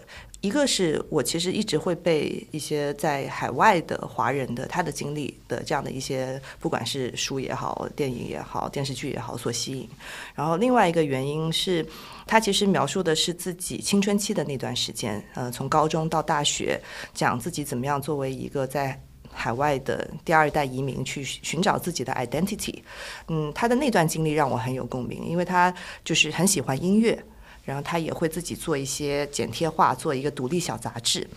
[0.46, 9.90] 一个是我其实一直会被一些在海外的华人的他的经历的这样的一些，不管是书也好、电影也好、电视剧也好所吸引。
[10.36, 11.84] 然后另外一个原因是，
[12.28, 16.80] 他其实描述的是自己青春期的那段时间，呃，从高中到大学，
[17.12, 22.84] 讲自己怎么样作为一个在海外的第二代移民去寻找自己的 identity。
[23.30, 27.18] 嗯，他的那段经历让我很有共鸣，因为他就是很喜欢音乐。
[27.66, 31.28] 然后他也会自己做一些剪贴画，做一个独立小杂志。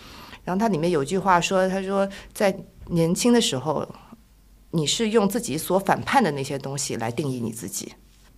[0.45, 3.87] 然后他里面有句话说：“他说在年轻的时候，
[4.71, 7.93] 你是用自己所反叛的那些东西来定义你自己。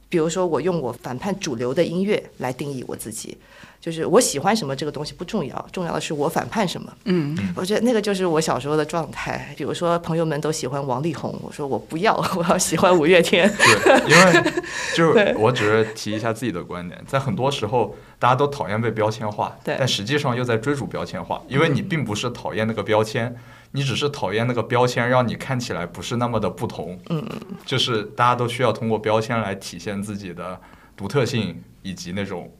[0.09, 3.37] 比如说，我用我反叛主流的音乐来定义我自己。”
[3.80, 6.92] 就是我喜欢什么这个东西不重要，重要的是我反叛什么。
[7.06, 9.54] 嗯，我觉得那个就是我小时候的状态。
[9.56, 13.50] 比如说，朋友们都喜欢王力宏，我说我不要， 我要喜欢五月天。
[13.56, 14.52] 对，因为
[14.94, 23.34] 就是我只是提一下自己的观点，在很多时候大家都讨厌被标签化，对，但实际上又在追逐标签化，因为你并不是讨厌那个标签，
[23.72, 26.98] 你只是讨厌那个标签让你看起来不是那么的不同。
[27.08, 30.60] 嗯嗯，就是大家都需要通过标签来体现自己的
[30.94, 32.52] 独特性以及那种。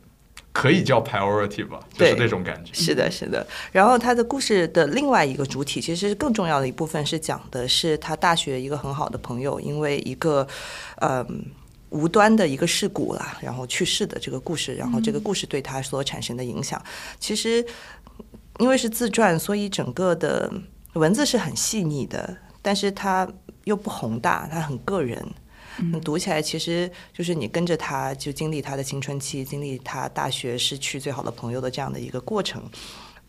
[0.53, 2.75] 可以叫 priority 吧，就是这种感觉。
[2.75, 3.47] 是的，是的。
[3.71, 10.47] 然后他的故事的另外一个主体，其实更重要的一部分是讲的是他大学一个很好的朋友，因为一个
[11.01, 11.45] 嗯
[11.91, 14.75] 无端的一个事故啦，然后去世的这个故事。
[14.75, 16.83] 然后这个故事对他所产生的影响，
[17.21, 17.65] 其实
[18.59, 20.53] 因为是自传，所以整个的
[20.95, 23.27] 文字是很细腻的，但是它
[23.65, 25.25] 又不宏大，它很个人。
[26.05, 32.63] 读起来其实就是你跟着他，就经历他的青春期，经历他大学失去最好的朋友的这样的一个过程。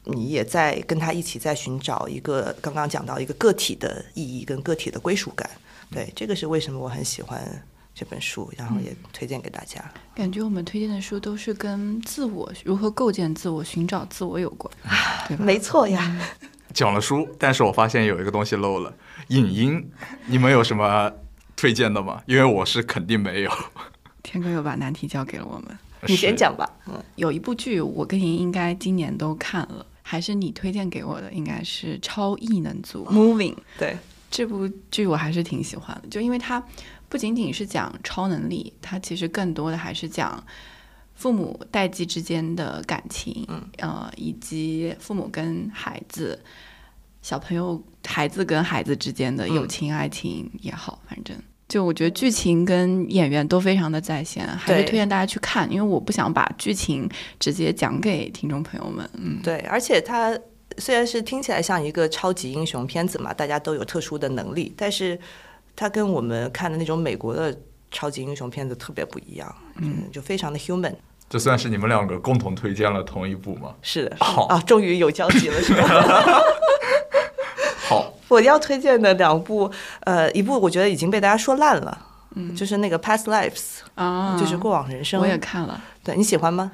[0.04, 5.48] 你也在跟他一起在寻找一个刚刚讲到一个个体的意义跟个体的归属感。
[5.92, 7.40] 对，这个是为什么我很喜欢
[7.94, 9.80] 这本书，然后也推荐给大家。
[10.16, 14.74] 感觉我们推荐的书都是跟自我如何构建自我、寻找自我有关，
[15.28, 16.20] 对没错呀。
[16.74, 18.92] 讲了书，但是我发现有一个东西漏了，
[19.28, 19.92] 影音。
[20.26, 21.12] 你们有什么？
[21.62, 22.24] 推荐的吗？
[22.26, 23.52] 因为我是肯定没有。
[24.24, 26.68] 天哥又把难题交给了我们，你先讲吧。
[26.88, 33.56] 嗯，有一部剧我跟您应该今年都看了，还是你推荐给我的，应该是《超异能组》Moving。
[33.78, 33.96] 对，
[34.32, 36.64] 这部剧我还是挺喜欢的，就因为它
[37.08, 40.44] 不仅仅是讲超能力，它其实更多的还是讲
[41.14, 43.48] 父母代际之间的感情，
[43.78, 46.44] 呃，以及父母跟孩子。
[47.22, 51.38] 小朋友、孩子跟孩子之间的友情、爱情也好，反正
[51.72, 59.10] 就我觉得剧情跟演员都非常的在线，还是推荐大家去看，因为我不想把剧情直接讲给听众朋友们。
[59.14, 60.38] 嗯，对，而且它
[60.78, 65.18] 虽然是听起来像一个超级英雄片子嘛，大家都有特殊的能力，但是
[65.74, 67.58] 它跟我们看的那种美国的
[67.90, 70.94] 超级英雄片子特别不一样，嗯，就非常的 human。
[71.30, 73.74] 这算是你们两个共同推荐了同一部吗？
[73.82, 75.88] 是的，好啊，终于有交集了，是吧？
[78.32, 79.70] 好，我要推荐的两部，
[80.02, 83.52] 呃，一部我觉得已经被大家说烂了，嗯，就是那个《Past Lives》
[83.96, 86.72] 啊，就是过往人生，我也看了，对你喜欢吗？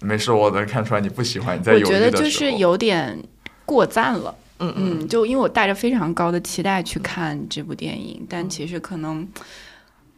[0.00, 1.58] 没事，我能看出来你不喜欢。
[1.58, 3.22] 你在我觉得就是有点
[3.64, 9.28] 过赞了，嗯嗯，就因为我带着非常高的期待去看这部电影，但其实可能。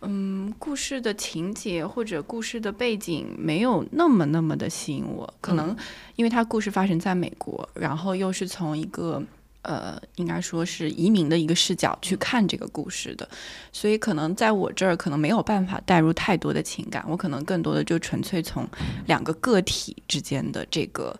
[0.02, 5.74] 嗯，故事的情节或者故事的背景没有那么那么的吸引我，可能
[6.16, 9.20] 因为它故事发生在美国，然后又是从一个
[9.66, 13.28] 呃，应该说是移民的一个视角去看这个故事的，
[13.72, 18.64] 所以可能在我这儿可能没有办法带入太多的情感，我可能更多的就纯粹从
[19.06, 21.18] 两个个体之间的这个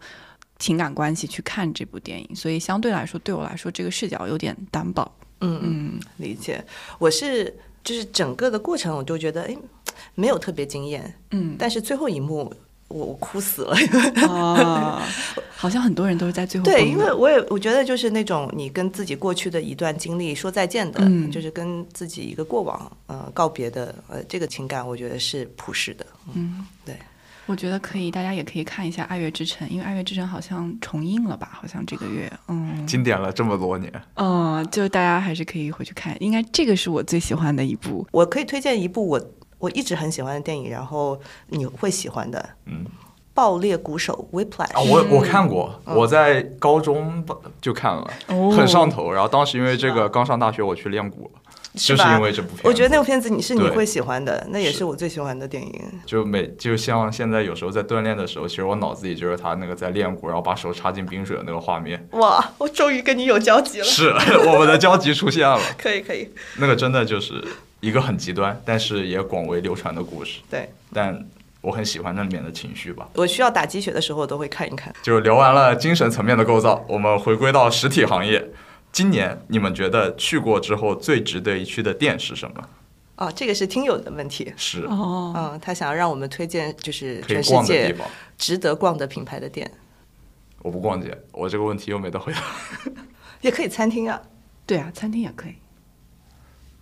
[0.58, 5.10] 情感关系去看这部电影，所以相对来说，对我来说这个视角有点单薄。
[5.40, 6.64] 嗯嗯，理解。
[6.98, 9.56] 我是就是整个的过程，我就觉得哎，
[10.14, 11.12] 没有特别惊艳。
[11.32, 12.54] 嗯，但是最后一幕，
[12.88, 13.76] 我我哭死了。
[14.28, 15.00] 哦，
[15.56, 26.06] 好像很多人都是在最后对，因为我也我觉得就是那种你跟自己过去的一段经历说再见的，嗯就是跟自己一个过往呃告别的呃这个情感，我觉得是普世的。
[26.34, 26.94] 嗯，对。
[27.48, 31.48] 我觉得可以，大家也可以看一下《爱乐之城》，因为《爱乐之城》好像重映了吧？
[31.52, 36.16] 好像这个月，嗯，经典了这么多年，嗯，就大家还是可以回去看。
[36.20, 38.04] 应该这个是我最喜欢的一部。
[38.10, 39.20] 我可以推荐一部我
[39.58, 42.84] 我一直很喜欢的电影，然后你会喜欢的，嗯。
[43.34, 44.72] 爆裂鼓手 Whiplash。
[44.72, 49.12] 啊，我我看过，我在高中吧就看了，哦很上头。
[49.12, 51.40] 然后当时因为这个刚上大学，我去练鼓了，
[51.74, 52.62] 就是因为这部片子。
[52.64, 55.82] 我觉得那部片子你是你会喜欢的，那也是是我最喜欢的电影。
[56.06, 62.08] 就每就像现在有时候在锻炼的时候，其实我脑子里就是他那个在练鼓，然后把手插进冰水的那个画面。
[62.12, 63.84] 哇，我终于跟你有交集了。
[63.84, 64.08] 是
[64.46, 67.44] 我们的交集出现了， 可以可以，那个真的就是
[67.86, 70.40] 一个很极端，但是也广为流传的故事。
[70.50, 71.24] 对但
[71.60, 73.08] 我很喜欢那里面的情绪吧。
[73.14, 74.92] 我需要打鸡血的时候，我都会看一看。
[75.02, 78.50] 就聊完了精神层面的构造，我们回归到实体行业。
[78.90, 82.68] 今年你们觉得去过之后最值得一去的店是什么？
[83.16, 84.52] 哦，这个是听友的问题。
[84.56, 88.08] 是哦，嗯，他想要让我们推荐就是全世界逛的地方。
[88.36, 89.70] 值得逛的品牌的店，
[90.62, 92.40] 我不逛街，我这个问题又没得回答。
[93.42, 94.20] 也可以餐厅啊。
[94.66, 95.54] 对啊，餐厅也可以。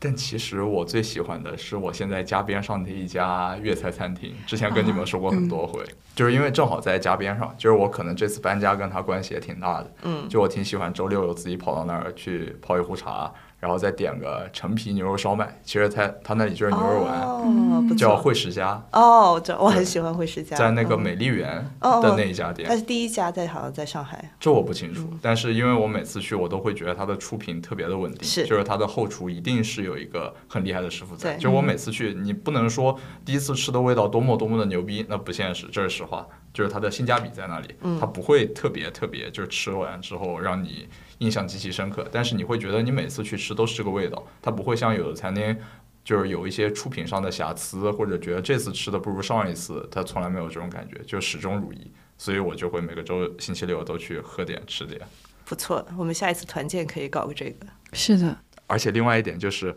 [0.05, 5.83] 但其实我最喜欢的是我现在家边上的一家粤菜餐厅，之前跟你们说过很多回，
[6.15, 13.33] 就是因为正好在家边上，就是我可能这次搬家跟他关系也挺大的，嗯，就我挺喜欢周六自己跑到那儿去泡一壶茶，
[13.65, 22.77] 然后再点个陈皮牛肉烧麦，其实他他那里就是牛肉丸，哦，叫惠食家，哦，这我很喜欢惠食家，在那个嗯美丽园哦的那一家店它。
[22.77, 24.31] 是第一家在好像在上海。
[24.39, 31.33] 这我不清楚，但是因为我每次去，我都会觉得它的出品特别的稳定，是就是它的后厨一定是有一个很厉害的师傅在。
[31.33, 36.27] 对就我每次去，你不能说第一次吃的味道多么多么的牛逼，那不现实，这是实话。
[36.53, 40.87] 就是它的性价比在那里，嗯它不会特别特别，就是吃完之后让你
[41.19, 45.57] 印象极其深刻，但是你会觉得你每次去吃都是这个味道，它不会像有的餐厅。
[46.05, 51.91] 就是有一些出品上的瑕疵，或者觉得这次吃的不如上一次，它从来没有这种感觉，就始终如一。
[52.19, 55.01] 所以我就会每个周星期六都去喝点吃点。
[55.47, 57.67] 不错，我们下一次团建可以搞个这个。
[57.95, 59.75] 是的，而且另外一点就是，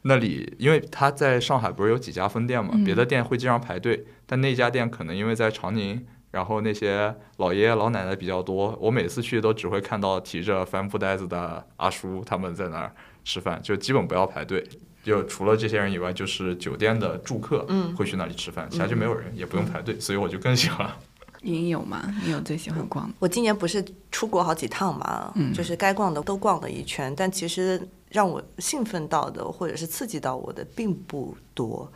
[0.00, 12.92] 那里因为他在上海不是有几家分店嘛，嗯别的店会经常排队，但那家店可能因为在长宁，然后那些老爷爷老奶奶比较多，我每次去都只会看到提着帆布袋子的阿叔他们在那儿
[13.24, 14.66] 吃饭，就基本不要排队。
[15.04, 20.90] 就除了这些人以外，就是酒店的住客嗯会去那里吃饭，其他就没有人，也不用排队，所以我就更喜欢。
[21.40, 22.02] 你有吗？
[22.24, 23.14] 你有最喜欢逛的？
[23.20, 31.90] 我今年不是出国好几趟嘛，嗯就是该逛的都逛了一圈，但其实让我兴奋到的或者是刺激到我的并不多。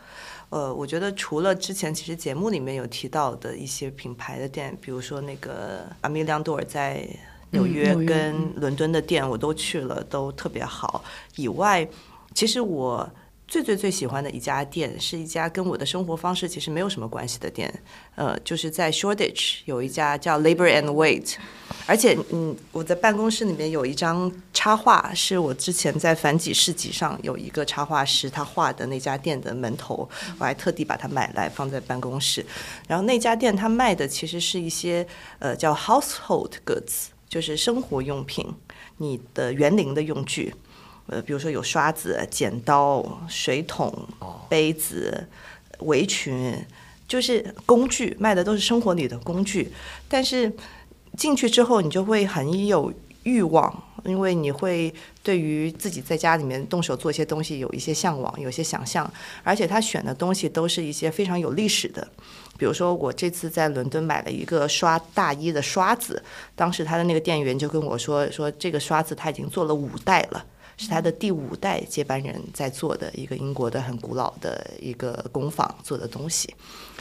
[0.53, 7.09] 呃，我觉得除了之前其实节目里面有提到的一些品牌的店，比如说那个阿米亮多尔在
[7.53, 11.03] 纽约纽约跟伦敦的店我都去了，都特别好。
[11.37, 11.89] 以外，
[12.35, 13.11] 其实我
[13.53, 17.71] 最最最喜欢的一家店是一家跟我的生活方式其实没有什么关系的店，
[18.15, 21.35] 呃，就是在 Shoreditch 有一家叫 Labor and Wait，
[21.85, 32.43] 而且嗯，我在办公室里面有一张插画，是我之前在反几市集上有一个插画师他画的那家店的门头，我还特地把它买来放在办公室。
[32.89, 35.07] 然后那家店它卖的其实是一些
[35.41, 38.47] 呃叫 household goods，就是生活用品，
[38.97, 40.55] 你的园林的用具。
[41.13, 43.93] 呃，比如说有刷子、剪刀、水桶、
[44.49, 45.29] 杯子、
[45.81, 46.57] 围裙，
[47.07, 49.71] 就是工具，卖的都是生活里的工具。
[50.09, 50.51] 但是
[51.19, 52.91] 进去之后，你就会很有
[53.25, 53.71] 欲望，
[54.05, 59.13] 因为你会对于自己在家里面动手做一些东西有一些向往，有些想象。
[59.43, 62.09] 而且他选的东西都是一些非常有历史的，
[62.57, 66.23] 比如说我这次在伦敦买了一个刷大衣的刷子，
[66.57, 70.43] 当时他的那个店员就跟我说，说这个刷子他已经做了五代了。
[70.83, 76.53] 是他的第五代接班人在做的一个英国的很古老的一个工坊做的东西，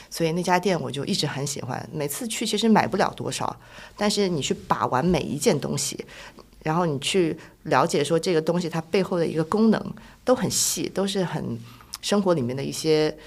[0.10, 1.89] 所以那家店我就一直很喜欢。
[1.91, 3.60] 每次去其实买不了多少，
[3.98, 6.06] 但是你去把玩每一件东西，
[6.62, 11.60] 然后你去了解说这个东西它背后的一个功能都很细，都是很
[12.01, 13.18] 生活里面的一些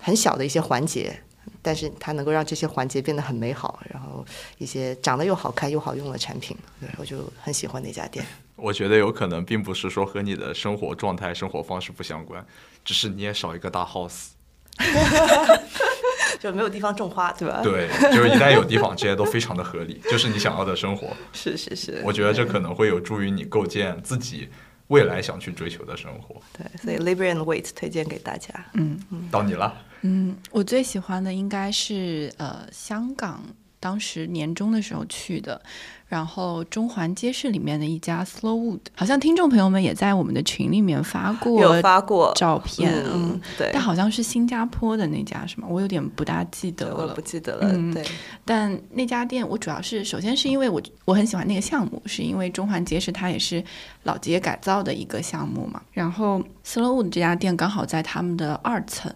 [0.00, 1.16] 很小的一些环节。
[1.60, 4.24] 但是它能够让这些环节变得很美好，然后
[4.58, 8.24] 一些长得又好看又好用的产品，对我就很喜欢那家店。
[8.56, 12.44] 我觉得有可能并不是说和你的生活状态、生活方式不相关，
[12.84, 14.28] 只是你也少一个大 house。
[16.40, 17.60] 就没有地方种花，对吧？
[17.62, 21.08] 对，就是一旦有地方，这些都非常的合理，就是你想要的生活。
[21.32, 24.48] 是是是，我觉得这可能会有助于你构建自己
[24.88, 26.40] 未来想去追求的生活。
[26.52, 28.52] 对，所以 Liber and Wait 推荐给大家。
[28.74, 29.00] 嗯
[29.30, 33.42] 到你了，嗯，我最喜欢的应该是呃香港，
[33.80, 35.62] 当时年终的时候去的，
[36.06, 45.66] 然后中环街市里面的一家 Slowwood，好像听众朋友们也在我们的群里面发过有发过照片，嗯嗯，对，但好像是新加坡的那家是吗？
[45.68, 47.20] 我有点不大记得了我不。
[47.24, 47.66] 记得了。
[47.72, 48.04] 嗯对，
[48.44, 53.64] 但那家店我主要是，首先是因为我我很喜欢那个项目，是因为中环街市它也是
[54.02, 55.80] 老街改造的一个项目嘛。
[55.90, 59.10] 然后 Slowwood 这家店刚好在他们的二层，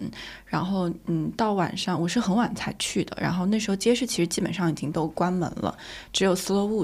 [0.47, 5.77] 然后嗯，到晚上我是很晚才去的，然后那时候街市其实基本上已经都关门了，
[6.13, 6.35] 只有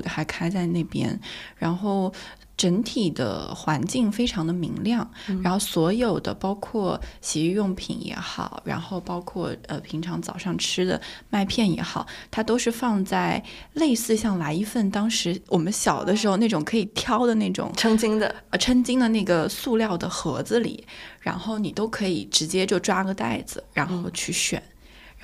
[0.03, 1.19] 还开在那边，
[1.57, 2.13] 然后。
[2.57, 5.11] 整体的环境非常的明亮，
[5.43, 10.99] 然后所有的包括洗浴用品也好，然后包括呃平常早上吃的
[11.31, 13.43] 麦片也好，它都是放在
[13.73, 20.87] 类似像来一份当时我们小的时候那种可以挑的那种称斤的，呃称斤的那个塑料的盒子里，
[21.19, 24.63] 然后你都可以直接就抓个袋子，然后去选。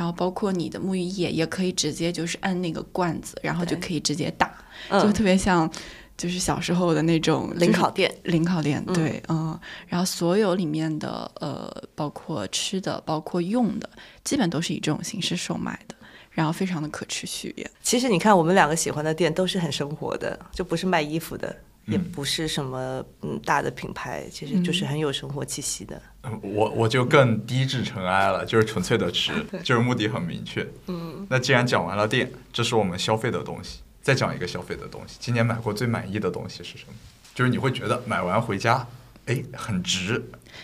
[0.01, 4.47] 然后包括你的沐浴液也可以直接就是按那个罐子，然后就可以直接打，
[4.93, 5.71] 就嗯，特别像
[6.17, 13.91] 就是小时候的那种零烤店，零烤店，嗯对，嗯，然后所有里面的呃，包括吃的，包括用的，
[14.25, 15.95] 基本都是以这种形式售卖的，
[16.31, 17.71] 然后非常的可持续也。
[17.83, 21.55] 其实你看，我们两个喜欢的店都是很生活的，就不是卖衣服的，
[21.91, 26.01] 也嗯不是什么嗯大的品牌，其实就是很有生活气息的。
[26.23, 29.33] 嗯我我就更低至尘埃了，就是纯粹的 吃，
[29.65, 30.67] 就是目的很明确。
[30.87, 35.17] 嗯，那既然讲完了店，这是我们消费的东西，再讲一个消费的东西。
[35.19, 36.95] 今年买过最满意的东西是什么？
[37.35, 38.87] 就是你会觉得买完回家，
[39.27, 40.23] 哎，很值。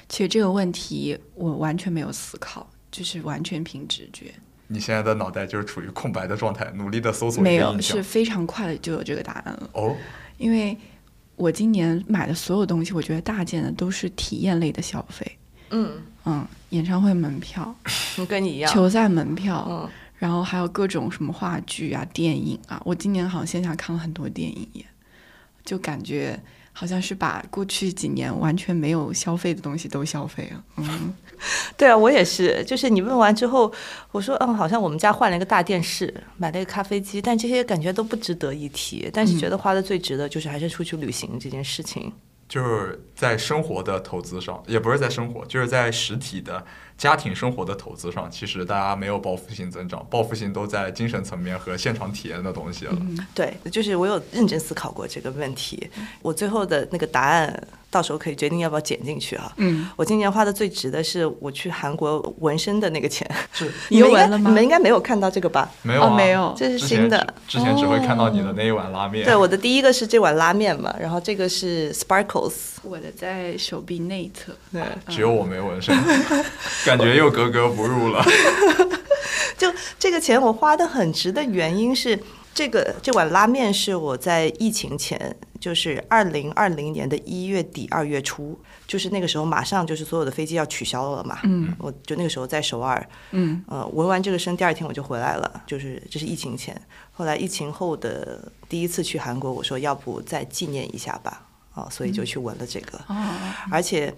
[0.08, 4.34] 其实这个问题我完全没有思考，就是完全凭直觉，
[4.66, 8.02] 你现在的脑袋就是处于空白的状态，努力的搜索没有，是。
[8.02, 9.70] 非常快的就有这个答案了。
[9.72, 9.96] 哦，
[10.36, 10.76] 因为
[11.36, 15.38] 我今年买的所有东西，我觉得大件的都是体验类的消费，
[15.70, 15.92] 嗯，
[16.24, 17.74] 嗯，演唱会门票、
[18.18, 18.72] 我跟你一样。
[18.72, 22.80] 球赛门票，嗯，然后还有各种什么话剧啊、电影啊。
[22.84, 24.84] 我今年好像线下看了很多电影也，
[25.64, 26.40] 就感觉
[26.78, 30.62] 好像是把过去几年完全没有消费的东西都消费了。
[30.76, 31.14] 嗯，
[31.74, 32.62] 对啊，我也是。
[32.66, 33.72] 就是你问完之后，
[34.12, 39.08] 我说嗯，好像我们家换了一个大电视，买了一个咖啡机，但这些感觉都不值得一提。
[39.10, 42.12] 但是觉得花的最值的就是还是出去旅行这件事情。
[42.46, 46.62] 就是在生活的投资上，也不是在生活，就是在实体的
[46.96, 52.96] 家庭生活的投资上，其实大家没有报复性增长，报复性都在精神层面和现场体验的东西了。
[53.34, 55.90] 对，就是我有认真思考过这个问题。
[56.22, 59.50] 我最后的那个答案，到时候可以决定要不要剪进去哈。
[59.56, 63.28] 嗯，我今年花的最值的是我去韩国纹身的那个钱。
[63.52, 65.70] 是 你纹了吗你们应该没有看到这个吧？
[65.82, 66.08] 没有啊？
[66.08, 69.24] 哦没有这是新的只之前只会看到你的那一碗拉面。
[69.24, 72.52] 对，我的第一个是这碗拉面嘛，然后这个是 Sparkles。
[72.82, 74.52] 我的在手臂内侧。
[74.72, 75.96] 对，只有我没纹身，
[76.84, 78.24] 感觉又格格不入了。
[79.58, 82.18] 就这个钱我花的很值的原因是，
[82.54, 91.74] 这个这碗拉面是我在疫情前，就是二零二零年的一月底二月初，就是那个时候马上就是所有的飞机要取消了嘛，嗯。
[91.78, 93.62] 我就那个时候在首尔，嗯。
[93.68, 96.80] 呃，纹完这个身第二天我就回来了，就是这是疫情前。
[97.12, 102.98] 后来疫情后的第一次去韩国，我说要不再纪念一下吧，哦，所以就去纹了这个。
[103.08, 103.16] 哦，
[103.70, 104.12] 而且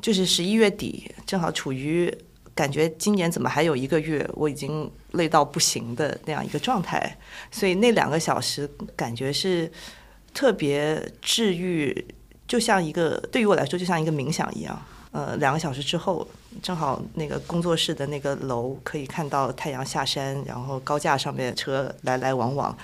[0.00, 2.12] 就是十一月底，正好处于
[2.54, 7.14] 感觉今年怎么还有一个月，我已经累到不行的那样一个状态，
[7.50, 9.70] 所以那两个小时感觉是
[10.32, 12.06] 特别治愈，
[12.46, 14.80] 就像一个对于我来说就像一个冥想一样。
[15.12, 16.24] 呃，两个小时之后，
[16.62, 22.76] 正好那个工作室的那个楼可以看到太阳下山，然后高架上面车来来往往。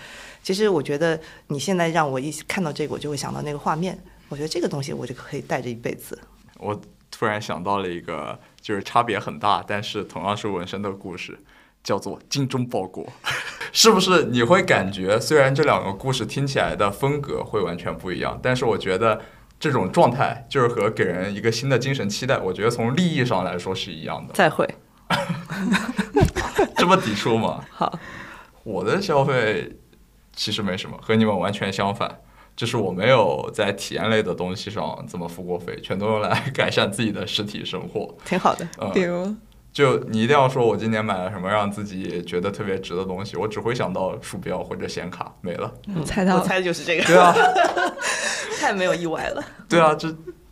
[0.42, 3.96] 其实我觉得你现在让我一看到这个，我就会想到那个画面。
[4.28, 6.18] 我觉得这个东西我就可以带着一辈子。
[6.58, 6.80] 我
[7.12, 11.38] 突然想到了一个，就是差别很大，但是同样是纹身的故事，
[11.86, 13.06] 叫做“精忠报国”。
[13.72, 19.20] 是不是你会感觉，虽然这两个故事听起来的风格会完全不一样，但是我觉得
[19.60, 24.34] 这种状态就是和给人一个新的精神期待，我觉得从利益上来说是一样的。
[24.34, 24.68] 再会。
[26.76, 27.64] 这么抵触吗？
[27.70, 27.96] 好，
[28.64, 29.78] 我的消费
[30.34, 32.20] 其实没什么，和你们完全相反。
[32.56, 38.16] 就是我没有在体验类的东西上怎么付过费，全都用来改善自己的实体生活。
[38.24, 38.66] 挺好的。
[38.80, 39.36] 嗯，比如，
[39.76, 45.70] 就你一定要说我今年买了什么让自己觉得特别值的东西，我只会想到鼠标或者显卡没了。
[45.94, 47.34] 我猜到，我猜的就是这个，对啊，
[48.58, 49.44] 太没有意外了。
[49.68, 50.08] 对啊，这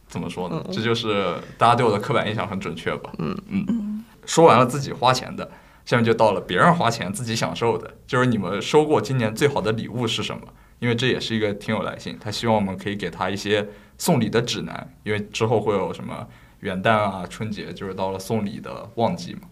[0.08, 0.62] 怎么说呢？
[0.66, 3.10] 嗯这就是大家对我的刻板印象很准确吧？
[3.18, 4.04] 嗯嗯。
[4.26, 5.50] 说完了自己花钱的，
[5.86, 10.42] 下面就到了别人花钱自己享受的，就是你们收过今年最好的礼物是什么？
[10.80, 13.66] 因为这也是一个听友来信，他希望我们可以给他一些
[13.96, 16.28] 送礼的指南，因为之后会有什么
[16.64, 19.42] 元旦啊、春节，就是到了送礼的旺季嘛。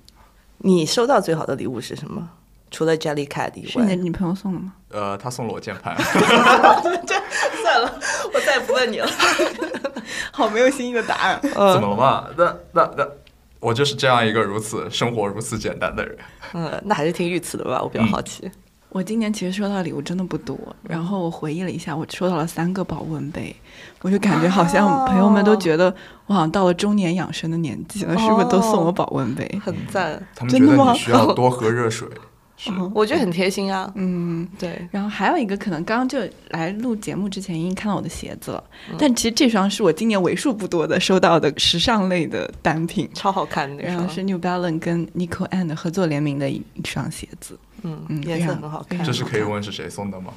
[0.56, 2.26] 你收到最好的礼物是什么？
[2.70, 4.72] 除了 Jellycat 以外，是你的女朋友送的吗？
[4.88, 8.00] 呃，他送了我键盘， 算了，
[8.32, 9.06] 我再也不问你了。
[10.32, 11.38] 好没有新意的答案。
[11.42, 12.28] 怎么了嘛？
[12.34, 13.06] 那那那，
[13.60, 16.16] 我就是这样一个如此生活如此简单的人。
[16.54, 18.50] 嗯，那还是听玉慈的吧，我比较好奇。
[18.92, 23.54] 我今年其实收到的礼物真的不多，然后我回忆了一下，我收到了三个保温杯，
[24.02, 25.94] 我就感觉好像朋友们都觉得
[26.26, 29.60] 我好像到了中年养生的年纪了，是不是都送我保温杯？
[29.64, 32.06] 很赞，他们觉得真的吗你需要多喝热水。
[32.54, 33.90] 是，我觉得很贴心啊。
[33.96, 36.18] 嗯，对，然后还有一个可能刚刚就
[36.50, 38.62] 来录节目之前已经看到我的鞋子了，
[38.98, 49.04] 但其实这双是我今年为数不多的收到的时尚类的单品，超好看的，然后是 New Balance 跟 Nico and 合作联名的一一双鞋子，嗯嗯，颜色很好看。
[49.04, 50.32] 这是可以问是谁送的吗？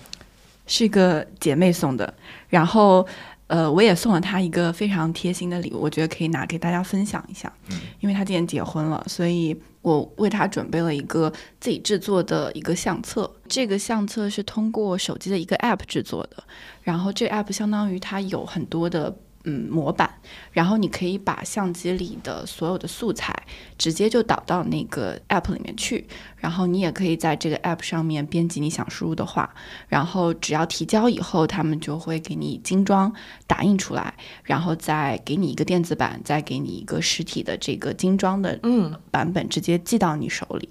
[0.67, 2.11] 是一个姐妹送的，
[2.49, 3.05] 然后
[3.47, 13.31] 呃，我也送了她一个非常贴心的礼物，我觉得可以拿给大家分享一下，嗯因为她今年结婚了，所以我为她准备了一个自己制作的一个相册。
[13.47, 16.43] 这个相册是通过手机的一个 App 制作的，
[16.81, 19.15] 然后这 App 相当于它有很多的。
[19.45, 20.09] 嗯，模板，
[20.51, 23.33] 然后你可以把相机里的所有的素材
[23.77, 29.49] 直接就导到那个 app 里面去，然后你也可以在这个 app 上面编辑你想输入的话，
[29.87, 33.13] 然后只要提交以后，他们就会给你精装
[33.47, 40.67] 打印出来，然后再给你一个电子版，再给你一个实体的这个精装的嗯，版本，直接寄到你手里。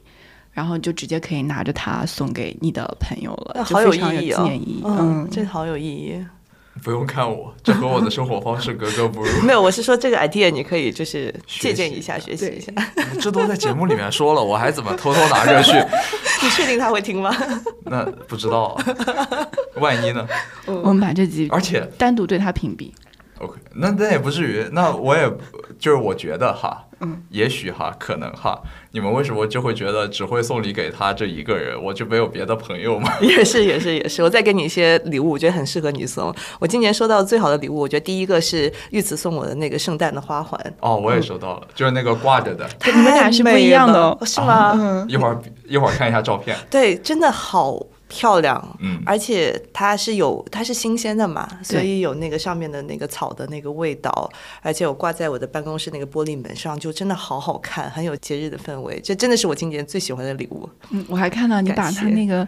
[0.53, 4.83] 然后就直接可以拿着它送给你的朋友了，好有意义哦纪念意义。
[4.85, 6.25] 嗯，这好有意义。
[6.83, 9.29] 不用看我，这和我的生活方式格格不入。
[9.43, 12.73] 没有，我是说这个 idea 你可以就是借鉴一下，学习一下。
[13.21, 15.73] 这都在节目里面说了，我还怎么偷偷拿着去？
[16.43, 17.35] 你确定他会听吗？
[17.85, 18.85] 那不知道啊，
[19.77, 20.27] 万一呢？
[20.67, 22.93] 我们把这集而且单独对他屏蔽。
[23.41, 25.29] OK，那那也不至于，那我也
[25.79, 28.57] 就是我觉得哈，嗯，也许哈，可能哈，
[28.93, 33.13] 你们为什么就会觉得只会送礼给他这一个人，我就没有别的朋友吗？
[33.21, 36.33] 也是也是也是，我再给你一些礼物，我觉得很适合你送。
[36.61, 44.75] 我今年收到最好的礼物，我觉得第一个是玉慈送我的那个圣诞的花环，哦，我也收到了，就是那个挂着的，你们俩是不一样的是吗？
[44.77, 47.79] 嗯，一会儿一会儿看一下照片，对，真的好
[48.09, 48.77] 漂亮。
[48.81, 54.31] 嗯，而且它是有，它是新鲜的嘛，所以有那个上面的那个草的那个味道，
[54.63, 59.01] 而且我挂在我的办公室那个玻璃门上，就真的好好看，很有节日的氛围。
[59.01, 60.69] 这真的是我今年最喜欢的礼物。
[60.91, 62.47] 嗯，我还看到你把它那个，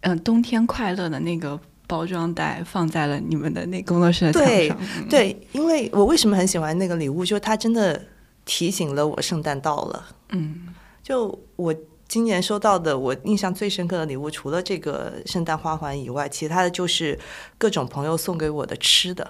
[0.00, 4.78] 嗯、冬天快乐的那个包装袋放在了你们的那工作室的墙对上。
[5.08, 8.00] 对，对，因为我为什么很喜欢那个礼物，就是它真的
[8.44, 10.04] 提醒了我圣诞到了。
[10.30, 10.68] 嗯，
[11.02, 11.74] 就我
[12.12, 17.18] 今年收到的，我印象最深刻的礼物，除了这个圣诞花环以外，其他的就是
[17.56, 19.26] 各种朋友送给我的吃的。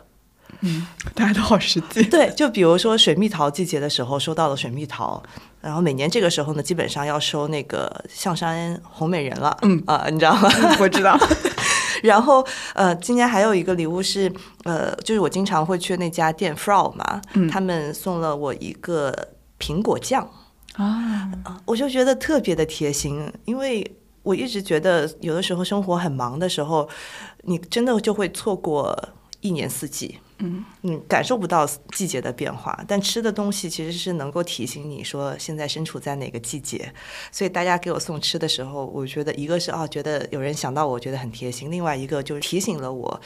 [0.63, 2.03] 嗯大家都好实际。
[2.03, 5.23] 对，就比如说水蜜桃季节的时候收到了水蜜桃，
[5.61, 9.57] 然后每年这个时候呢，基本上要收那个象山红美人了。
[9.63, 10.51] 嗯啊、你知道吗？
[10.81, 11.17] 我知道。
[12.03, 14.29] 然后呃，今年还有一个礼物是
[14.65, 19.29] 呃，就是我经常会去那家店 Frau 嘛，嗯他们送了我一个
[19.61, 20.29] 苹果酱。
[20.75, 21.31] 啊，
[21.65, 23.85] 我就觉得特别的贴心，因为
[24.23, 26.89] 我一直觉得有的时候生活很忙的时候，
[27.43, 28.97] 你真的就会错过
[29.41, 32.83] 一年四季，嗯你，感受不到季节的变化。
[32.89, 36.93] 但吃的东西其实是能够提醒你说现在身处在哪个季节，
[37.31, 43.21] 所以大家给我送吃的时候，我觉得一个是啊，觉得有人想到我，觉得很贴心；另外一个就是提醒了我。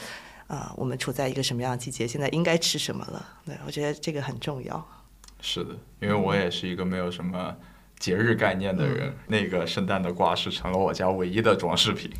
[0.47, 2.07] 啊、我们处在一个什么样的季节？
[2.07, 3.27] 现在应该吃什么了？
[3.45, 4.87] 对我觉得这个很重要。
[5.41, 7.55] 是的，因为我也是一个没有什么
[7.99, 12.11] 节日概念的人，那个圣诞的挂饰成了我家唯一的装饰品。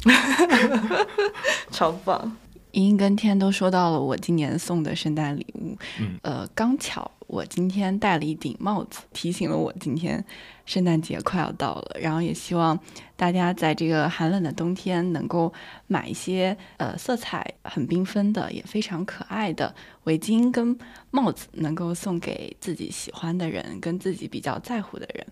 [1.71, 2.35] 超棒！
[2.77, 5.75] 莹莹跟天都说到了我今年送的圣诞礼物。
[5.99, 10.23] 嗯呃，刚巧我今天戴了一顶帽子，提醒了我今天
[10.63, 11.97] 圣诞节快要到了。
[11.99, 12.77] 然后也希望
[13.15, 15.51] 大家在这个寒冷的冬天能够
[15.87, 19.73] 买一些呃色彩很缤纷的，也非常可爱的
[20.03, 20.77] 围巾跟
[21.09, 25.25] 帽子，能够送给自己喜欢的人，跟自己比较在乎的人。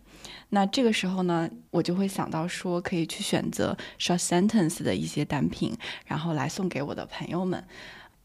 [0.49, 5.75] 那这个时候呢，我就会想到说，可以去选择 short sentence 的一些单品，
[6.05, 7.63] 然后来送给我的朋友们。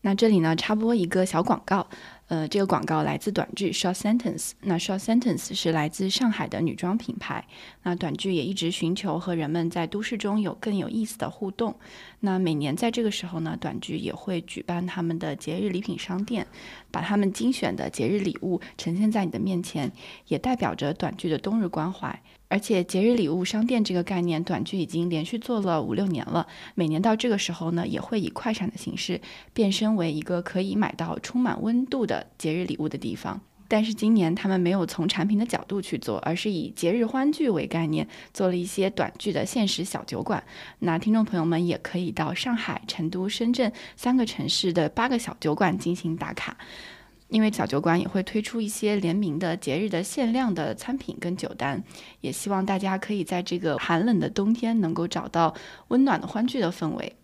[0.03, 1.87] 那这里呢，插播一个小广告。
[2.31, 4.53] 呃，这个广告来自短剧 Short Sentence。
[4.61, 7.45] 那 Short Sentence 是来自上海的女装品牌。
[7.83, 11.75] 那短剧也一直寻求和人们在都市中有更有意思的互动。
[12.21, 16.47] 那每年在这个时候呢，短剧也会举办他们的节日礼品商店，
[16.93, 19.91] 把他们精选的节日礼物呈现在你的面前，
[20.29, 22.23] 也代表着短剧的冬日关怀。
[22.51, 26.49] 而且节日礼物商店这个概念，短剧已经连续做了五六年了。
[26.75, 29.21] 每年到这个时候呢，也会以快闪的形式
[29.55, 33.41] 变身为一个可以买到充满温度的节日礼物的地方。
[33.69, 40.43] 但是今年他们没有从产品的角度去做，而是以节日欢聚为概念，做了一些短剧的限时小酒馆。
[40.81, 46.57] 那听众朋友们也可以到上海、成都、深圳三个城市的八个小酒馆进行打卡。
[47.31, 51.83] 因为小酒馆也会推出一些联名的节日的限量的餐品跟酒单，
[52.21, 55.55] 也希望大家可以在这个寒冷的冬天能够找到
[55.89, 57.17] 温暖的欢聚的氛围。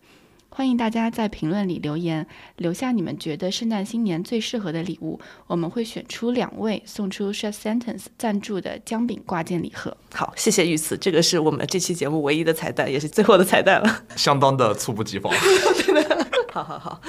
[0.49, 9.95] 欢迎大家在评论里留言，留下你们觉得圣诞新年最适合的礼物，我们会选出两位送出 Short Sentence 赞助的姜饼挂件礼盒。
[10.15, 14.03] 好，谢谢玉慈，这个是我们这期节目唯一的彩蛋，也是最后的彩蛋了。
[14.15, 15.31] 相当的猝不及防。
[16.51, 17.01] 好好好，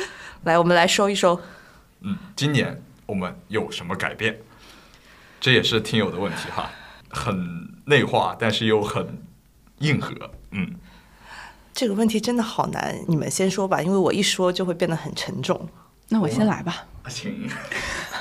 [0.44, 1.40] 来，我们来收一收。
[2.02, 4.38] 嗯，今年我们有什么改变？
[5.40, 6.70] 这也是听友的问题哈，
[7.08, 9.22] 很内化，但是又很
[9.78, 10.14] 硬核。
[10.50, 10.74] 嗯，
[11.72, 15.66] 这个问题真的好难，你们先说吧，因为我一说就会变得很沉重。
[16.10, 16.86] 那我先来吧。
[17.08, 17.48] 请。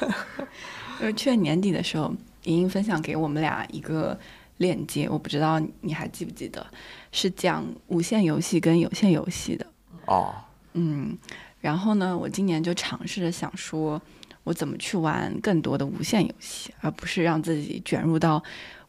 [1.02, 2.14] 就是去年年底的时候，
[2.44, 4.18] 莹莹分享给我们俩一个
[4.56, 6.66] 链接，我不知道你还记不记得，
[7.12, 9.68] 是讲无线游戏跟有线游戏的。
[10.06, 10.34] 哦，
[10.74, 11.18] 嗯，
[11.60, 14.02] 然后呢，我今年就尝试着想说，
[14.48, 18.42] 我怎么去玩更多的无限游戏，而不是让自己卷入到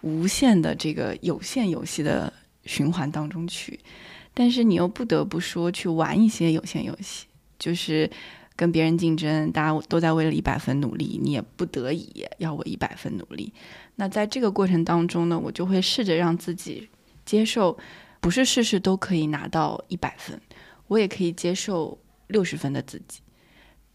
[0.02, 2.32] 无限的这个有限游戏的
[2.64, 3.80] 循环当中去。
[4.32, 7.26] 但是你又不得不说去玩一些有限游戏，
[7.58, 8.08] 就是
[8.54, 13.52] 跟别人竞争，大家都在为了一百分努力，你也不得已要我一百分努力。
[13.96, 16.88] 那在这个过程当中呢，我就会试着让自己
[17.24, 17.76] 接受，
[18.20, 20.40] 不是事事都可以拿到一百分。
[20.86, 21.98] 我也可以接受
[22.28, 23.18] 六十分的自己，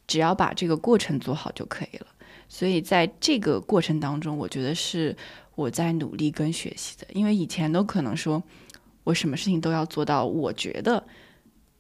[0.08, 2.08] 只要把这个过程做好就可以了。
[2.50, 5.16] 所以在这个过程当中，我觉得是
[5.56, 7.08] 我在努力跟学习的。
[7.14, 8.42] 因为以前都可能说
[9.04, 11.04] 我什么事情都要做到我觉得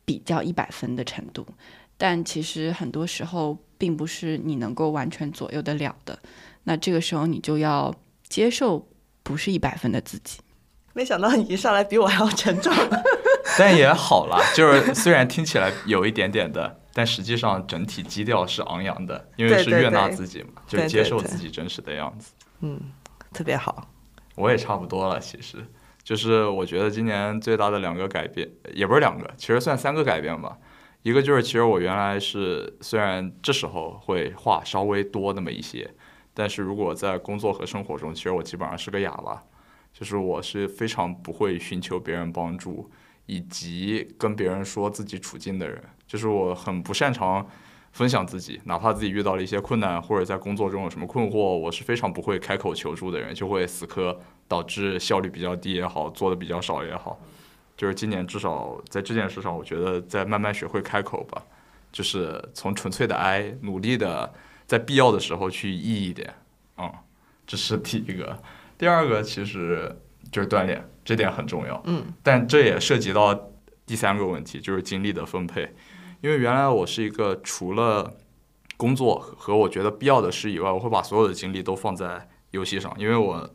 [0.04, 1.46] 比较一百分的程度，
[1.98, 6.18] 但其实很多时候并不是你能够完全左右得了的。
[6.64, 7.94] 那这个时候你就要
[8.28, 8.88] 接受
[9.22, 10.40] 不是一百分的自己。
[10.94, 12.74] 没想到你一上来比我还要沉重。
[13.60, 22.34] 但也好了，就是虽然听起来有一点点的，但实际上整体基调是昂扬的，因为是悦纳自己嘛，就接受自己真实的样子。
[22.62, 22.80] 嗯，
[23.34, 23.90] 特别好。
[24.36, 25.58] 我也差不多了，其实
[26.04, 30.58] 就是我觉得今年最大的两个改变，也不是两个，其实算三个改变吧。
[31.02, 35.94] 一个就是，其实我原来是虽然这时候会话稍微多那么一些，
[36.34, 39.44] 但是如果在工作和生活中，其实我基本上是个哑巴，
[39.92, 42.90] 就是我是非常不会寻求别人帮助。
[43.26, 47.48] 以及跟别人说自己处境的人，就是我很不擅长
[47.92, 57.20] 分享自己，哪怕自己遇到了一些困难，或者在工作中有什么困惑，我是非常不会开口求助的人，就会死磕，导致效率比较低也好，做的比较少也好。
[57.78, 61.42] 就是今年至少在这件事上，我觉得在慢慢学会开口吧，
[61.92, 64.32] 就是从纯粹的哀，努力的
[64.68, 66.34] 在必要的时候去易一点，
[66.78, 66.92] 嗯，
[67.48, 68.38] 这是第一个。
[68.78, 69.96] 第二个其实
[70.32, 70.84] 就是锻炼。
[71.04, 73.38] 这点很重要，嗯，但这也涉及到
[73.86, 75.74] 第三个问题，就是精力的分配。
[76.22, 78.16] 因为原来我是一个除了
[78.78, 82.94] 工作和我觉得必要的事以外，我会把所有的精力都放在游戏上。
[82.98, 83.50] 因为我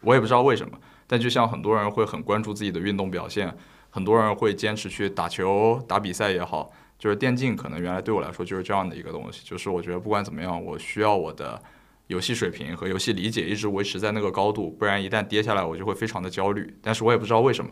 [0.00, 3.54] 我也不知道为什么，但就像很多人会很关注自己的运动表现，
[3.90, 9.42] 很多人会坚持去打球、打比赛也好，就是电竞可能原来对我来说就是这样的一个东西。
[9.44, 11.62] 就是我觉得不管怎么样，我需要我的。
[12.08, 16.76] 游戏水平和游戏理解一直维持在那个高度，不然一旦跌下来，我就会非常的焦虑。
[16.82, 17.70] 但是我也不知道为什么，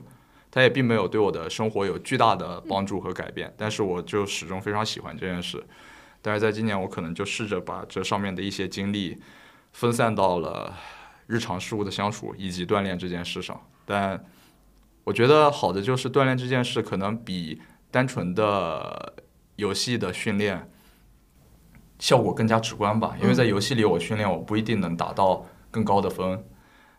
[0.50, 3.52] 它也并没有对我的生活有巨大的帮助和改变。
[3.58, 5.62] 但是我就始终非常喜欢这件事。
[6.22, 9.20] 但是在今年，我可能就试着把这上面的一些精力
[9.72, 10.74] 分散到了
[11.26, 13.60] 日常事物的相处以及锻炼这件事上。
[13.84, 14.24] 但
[15.04, 17.60] 我觉得好的就是锻炼这件事可能比
[17.90, 19.12] 单纯的
[19.56, 20.71] 游戏的训练。
[22.02, 26.44] 效果更加直观吧，因为在游戏里我训练我不一定能达到更高的分，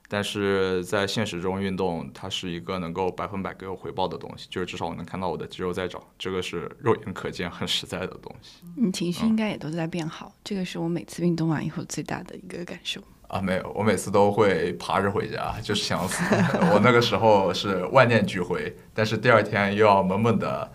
[0.07, 8.63] 但是在现实中运动它是一个能够百分百给我回报的东西，就是至少我能看到我的肌肉在长，这个是肉眼可见很实在的东西。
[8.77, 13.01] 你情绪应该也都在变好，这个是我每次运动完以后最大的一个感受。
[13.27, 16.23] 啊，没有，我每次都会爬着回家，就是想死。
[16.71, 20.71] 我那个时候是万念俱灰，但是第二天又要猛猛的。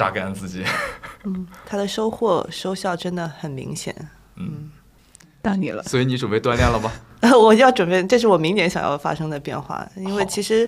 [0.00, 0.64] 榨干自己，
[1.24, 3.94] 嗯，他的收获收效真的很明显，
[4.36, 4.70] 嗯，
[5.42, 5.82] 到你了。
[5.82, 6.90] 所以你准备锻炼了吗？
[7.38, 9.86] 我要准备，这是我明年想要发生的变化。
[9.96, 10.66] 因为其实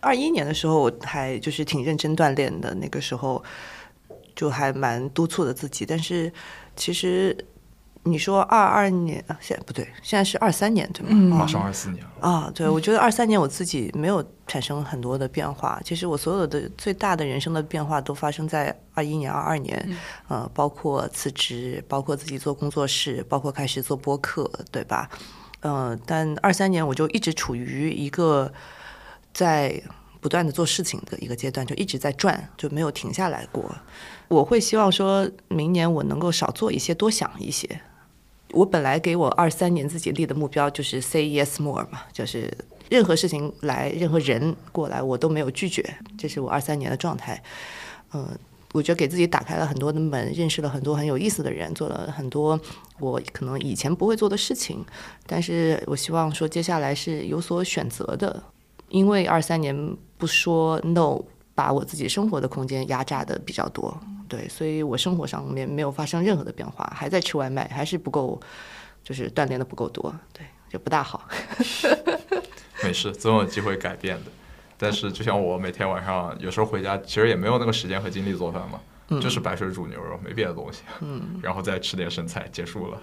[0.00, 3.40] 二一年的时候，我还就是挺认真锻炼的，那个时候
[4.34, 5.86] 就还蛮督促的自己。
[5.86, 6.32] 但是
[6.74, 7.36] 其实
[8.04, 11.08] 你说二二年啊，现在不对，现在是二三年对吗？
[11.12, 15.80] 嗯马上二四年了，啊，对，我觉得二三年我自己没有产生很多的变化。
[15.84, 19.96] 其实我所有的最大的人生的变化都发生在二一年、二二年，
[20.26, 25.08] 呃，包括辞职，包括自己做工作室，包括开始做播客，对吧？
[25.60, 28.52] 呃，但二三年我就一直处于一个
[29.32, 29.80] 在
[30.20, 33.72] 不断的做事情的一个阶段，就一直在转，就没有停下来过。
[34.26, 37.80] 我会希望说明年我能够少做一些，多想一些。
[38.52, 42.52] 我本来给我二三年自己立的目标就是 say yes more 嘛，就是
[42.88, 45.82] 任何事情来，任何人过来，我都没有拒绝，
[46.18, 47.42] 这是我二三年的状态。
[48.12, 48.28] 嗯、
[48.72, 52.60] 我觉得给自己打开了很多的门，认识了很多很有意思的人，做了很多
[53.00, 54.84] 我可能以前不会做的事情。
[55.26, 58.42] 但是我希望说接下来是有所选择的，
[58.90, 61.18] 因为二三年不说 no，
[61.54, 63.98] 把我自己生活的空间压榨的比较多。
[64.32, 68.40] 对，所以我生活上面没有发生任何的变化，还在吃外卖，还是不够，
[69.04, 71.28] 就是锻炼的不够多，对，就不大好。
[72.82, 74.30] 没事，总有机会改变的。
[74.78, 78.80] 但是就像我每天晚上有时候回家，其实也没有那个时间和精力做饭嘛，
[79.20, 80.80] 就是白水煮牛肉，没别的东西。
[81.02, 82.98] 嗯，然后再吃点生菜，结束了。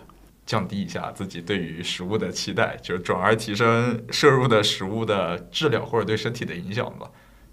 [0.48, 7.08] 降低一下自己对于食物的期待，就是转而提升摄入的食物的质量或者对身体的影响吧。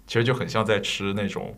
[0.07, 1.55] 其实就很像在吃那种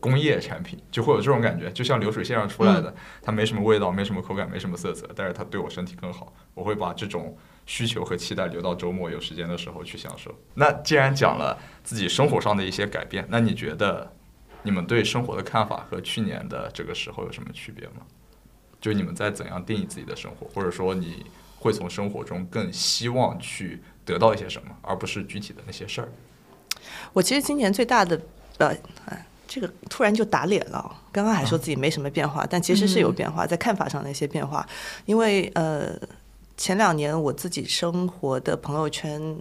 [0.00, 6.32] 工业产品，就会有这种感觉，就像流水线上出来的，它没什么味道，没什么口感，没什么色泽，但是它对我身体更好。
[6.54, 7.36] 我会把这种
[7.66, 10.34] 需求和期待留到周末有时间的时候去享受。
[10.54, 14.12] 那既然讲了自己生活上的一些改变，那你觉得
[14.62, 18.06] 你们对生活的看法和去年的这个时候有什么区别吗？
[18.80, 21.26] 就你们在怎样定义自己的生活，或者说你
[21.58, 26.08] 会从生活中更希望去得到一些什么，而不是具体的那些事儿。
[27.12, 28.20] 我其实今年最大的
[28.58, 28.68] 呃，
[29.06, 30.96] 哎这个突然就打脸了。
[31.10, 34.64] 刚刚还说自己没什么变化，但其实是有变化，在看法上的一些变化。
[35.06, 35.98] 因为呃，
[36.56, 39.36] 前两年我自己生活的朋友圈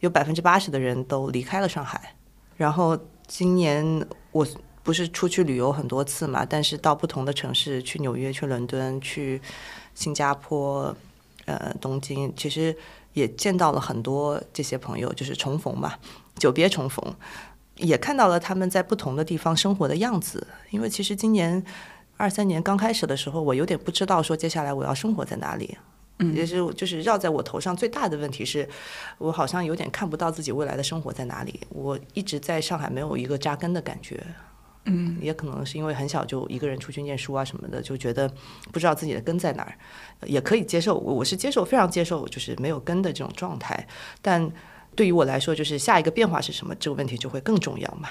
[0.00, 2.14] 有百分之八十的人都离开了上海，
[2.56, 2.98] 然后
[3.28, 4.46] 今年我
[4.82, 9.40] 不是出去旅游很多次嘛，但是到不同的城市，去纽约、去伦敦、去
[9.94, 10.96] 新加坡、
[11.44, 12.74] 呃东京，其实
[13.12, 15.94] 也见到了很多这些朋友，就是重逢嘛，
[16.38, 17.14] 久别重逢。
[17.80, 21.62] 也看到了他们在不同的地方生活的样子，因为其实今年
[22.16, 25.76] 二三年刚开始的时候，我有点不知道说接下来我要生活在哪里，
[26.18, 28.68] 嗯，也是就是绕在我头上最大的问题是，
[29.18, 34.22] 我好像有点看不到自己未来的生活在哪里，我一直在上海没有一个扎根的感觉，
[34.84, 38.30] 嗯，也可能是因为很小就一个人出去念书啊什么的，就觉得
[38.70, 39.74] 不知道自己的根在哪儿，
[40.26, 43.86] 也可以接受，我我是接受非常接受就是没有根的这种状态，
[44.20, 44.52] 但。
[45.00, 48.10] 对于我来说，就是下一个变化是什么这个问题就会更重要嘛。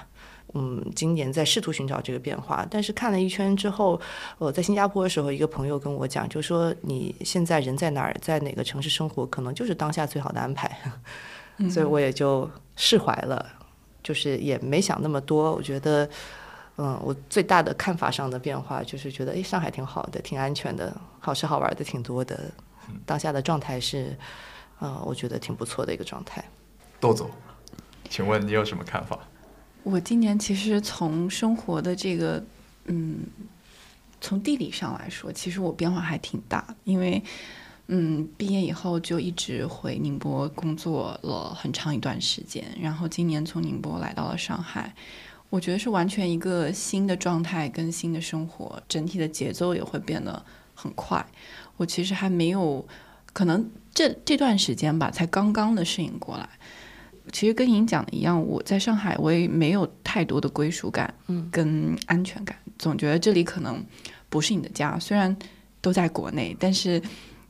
[0.56, 4.02] 嗯，今年在试图寻找这个变化，但是看了一圈之后，
[4.40, 10.76] 我在新加坡的时候，一个朋友跟我讲，就说你现在人在哪儿，在哪个城市生活，可能就是当下最好的安排。
[11.70, 13.46] 所以我也就释怀了，
[14.02, 15.54] 就是也没想那么多。
[15.54, 16.10] 我觉得，
[16.78, 22.50] 嗯，我最大的看法上的变化就是觉得，诶，上海挺好的，挺安全的，好吃好玩的挺多的。
[23.06, 24.18] 当下的状态是，
[24.80, 26.44] 呃，我觉得挺不错的一个状态。
[27.00, 27.30] 豆总，
[28.10, 29.20] 请问你有什么看法？
[29.84, 32.43] 我今年其实从生活的这个，
[32.86, 33.20] 嗯，
[34.20, 37.24] 从地理上来说，其实我变化还挺大，因为，
[37.88, 44.93] 嗯，毕业以后就一直回宁波工作了很长一段时间，然后今年从宁波来到了上海，
[45.50, 50.45] 我觉得是完全一个新的状态跟新的生活，整体的节奏也会变得
[50.76, 51.26] 很快。
[51.78, 52.86] 我其实还没有，
[53.32, 56.50] 可能这这段时间吧，才刚刚的适应过来。
[57.32, 63.84] 其实跟您讲的一样，我在上海我也没有太多的归属感，嗯，跟安全感，总觉得这里可能
[64.30, 64.98] 不是你的家。
[65.00, 65.36] 虽然
[65.82, 67.02] 都在国内，但是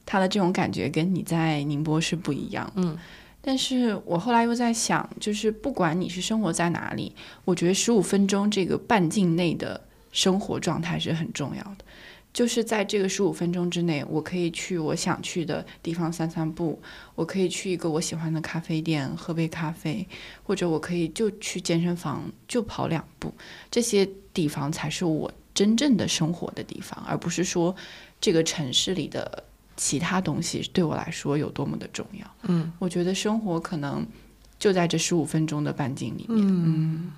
[0.05, 2.97] 他的这种感觉跟你在宁波是不一样，嗯。
[3.41, 7.15] 但是我后来又在想，就是不管你是生活在哪里，
[7.45, 9.79] 我觉得十五分钟这个半径内的
[10.11, 11.85] 生活状态是很重要的。
[12.31, 16.79] 就是在这个十五分钟之内，我可以去我想去的地方散散步，
[17.15, 20.07] 我可以去一个我喜欢的咖啡店喝杯咖啡，
[20.43, 23.33] 或者我可以就去健身房就跑两步，
[23.71, 27.75] 这些地方才是我真正的生活的地方，而不是说
[28.21, 29.43] 这个城市里的
[29.75, 32.35] 其他东西对我来说有多么的重要。
[32.43, 34.05] 嗯，我觉得生活可能
[34.59, 36.47] 就在这十五分钟的半径里面。
[36.47, 37.11] 嗯，嗯，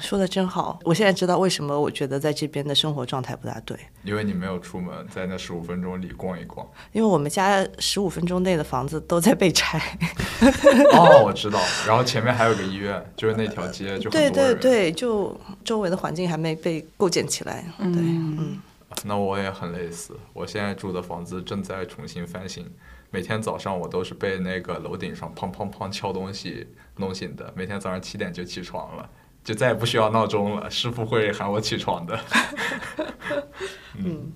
[0.00, 0.78] 说的真好。
[0.84, 6.66] 我现在知道为什么我觉得在这边的生活状态不大对，因为你没有出门，在那十五分钟里逛一逛。
[6.92, 9.78] 因为我们家十五分钟内的房子都在被拆。
[10.92, 11.60] 哦，我知道。
[11.86, 14.32] 然后前面还有个医院，就是那条街就很多对人。
[14.32, 17.64] 对对，就周围的环境还没被构建起来。
[17.78, 18.60] 对，嗯，
[19.04, 22.66] 那我也很类似，我现在住的房子正在重新翻新，
[23.10, 29.08] 每天早上我都是被那个楼顶上砰砰砰敲东西弄醒的，每天早上七点就起床了，
[29.46, 32.18] 就再也不需要闹钟了，师傅会喊我起床的。
[33.96, 34.32] 嗯，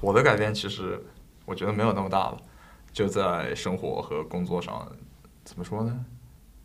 [0.00, 0.98] 我的改变其实
[1.44, 2.38] 我觉得没有那么大了，
[2.90, 4.90] 就在生活和工作上，
[5.44, 5.94] 怎么说呢？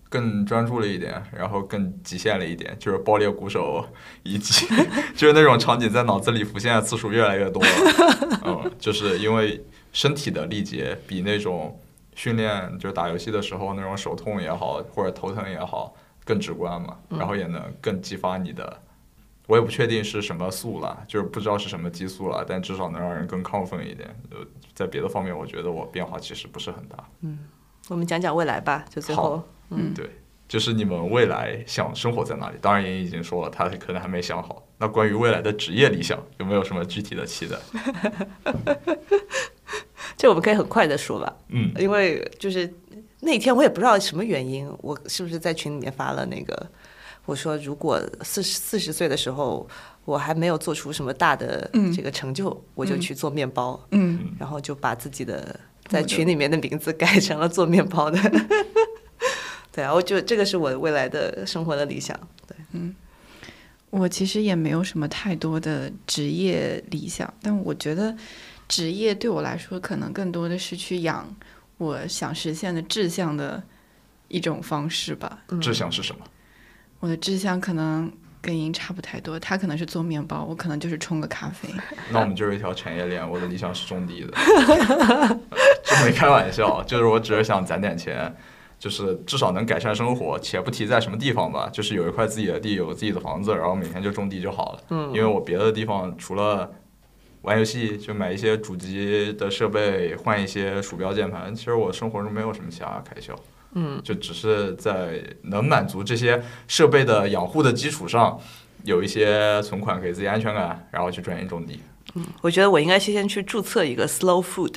[0.08, 3.86] 更专注了一点，然后更极限了一点，就是爆裂鼓手，
[4.24, 4.66] 以及
[5.14, 8.40] 就是那种场景在脑子里浮现的次数越来越多了。
[8.46, 9.62] 嗯，就是因为
[9.92, 11.78] 身体的力竭比那种
[12.16, 15.94] 训练，就是打游戏的时候那种手痛也好，或者头疼也好，
[16.26, 18.82] 更直观嘛，然后也能更激发你的。
[19.48, 24.10] 我也不确定是什么素了，就是不知道是什么激素了，但至少能让人更亢奋一点。
[24.32, 24.38] 呃，
[24.74, 26.98] 在别的方面，我觉得我变化其实不是很大。
[27.22, 27.40] 嗯
[27.90, 29.94] 我们讲讲未来吧，就最后嗯。
[29.94, 30.10] 对，
[30.48, 32.56] 就是你们未来想生活在哪里？
[32.62, 34.64] 当然，也已经说了，他可能还没想好。
[34.78, 37.58] 那关于未来的职业理想，有没有什么具体的期待？
[40.16, 42.74] 这我们可以很快的说吧，嗯，因为就是
[43.24, 46.68] 那天我也不知道什么原因，我是不是在群里面发了那个，
[47.26, 49.68] 我说如果四十四十岁的时候
[50.06, 55.58] 我还没有做出什么大的这个成就，我就去做面包，嗯，然后就把自己的
[55.88, 58.20] 在群里面的名字改成了做面包的。
[59.72, 62.20] 对啊，我就这个是我未来的生活的理想。
[62.46, 62.94] 对，嗯
[63.90, 68.16] 我其实也没有什么太多的职业理想，但我觉得
[68.68, 71.32] 职业对我来说，可能更多的是去养
[71.78, 73.62] 我想实现的志向的
[74.28, 75.40] 一种方式吧。
[75.62, 76.22] 志向是什么？
[77.00, 78.12] 我的志向可能
[78.42, 81.68] 跟您差不太多，他可能是做面包，我可能就是冲个咖啡。
[82.12, 83.30] 那我们就是一条产业链。
[83.30, 84.32] 我的理想是种地的，
[85.84, 88.34] 这没开玩笑，就是我只是想攒点钱，
[88.80, 94.80] 就是至少能改善生活，且不提在什么地方吧，就是有一块自己的地，有自己的房子，然后每天就种地就好了。
[94.90, 96.72] 嗯，因为我别的地方除了
[97.44, 103.34] 玩游戏，就买一些主机的设备，换一些鼠标键盘，其实我生活中没有什么其他开销。
[103.76, 108.40] 嗯，就只是在能满足这些设备的养护的基础上，
[108.84, 111.80] 有一些存款给自己安全感，然后去专心种地。
[112.16, 114.76] 嗯我觉得我应该先去注册一个 Slow Food，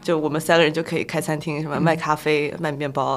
[0.00, 3.14] 就我们三个人就可以开餐厅，什么卖咖啡、卖面包。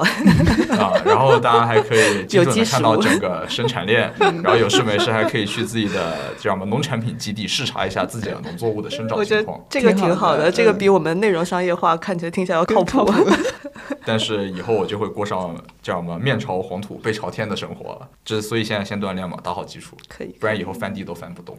[0.70, 4.12] 啊，然后大家还可以 精准的看到整个生产链，
[4.42, 9.64] 然后有事没事还可以去自己的叫什么农产品基地视察一下自己的农作物的生长我觉得情况。
[9.70, 13.10] 这个挺好的，的这个比我们内容商业化看起来听起来要靠谱。
[14.04, 18.08] 但是以后我就会过上叫什么面朝黄土背朝天的生活了。
[18.24, 21.56] 这所以现在先锻炼嘛，打好基础，可以，不然以后翻地都翻不动。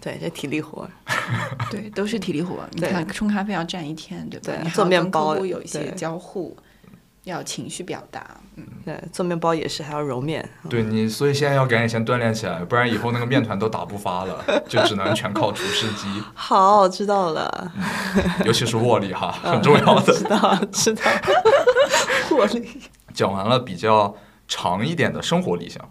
[0.00, 0.88] 对，这体力活。
[1.70, 2.56] 对，都是体力活。
[2.72, 4.60] 你看，冲咖啡要站一天，对吧？
[4.62, 6.56] 对做面包有一些交互，
[7.24, 8.26] 要情绪表达。
[8.56, 10.48] 嗯，对，做面包也是，还要揉面。
[10.68, 17.72] 对你，所以现在要赶紧先锻炼起来，不然以后那个面团都打不发了，就只能全靠厨师机， 好，知道了，
[18.44, 20.12] 尤其是握力哈，很重要的。
[20.12, 21.02] 知道，知道。
[22.32, 22.80] 握力。
[23.14, 24.14] 讲完了比较
[24.46, 25.82] 长一点的生活理想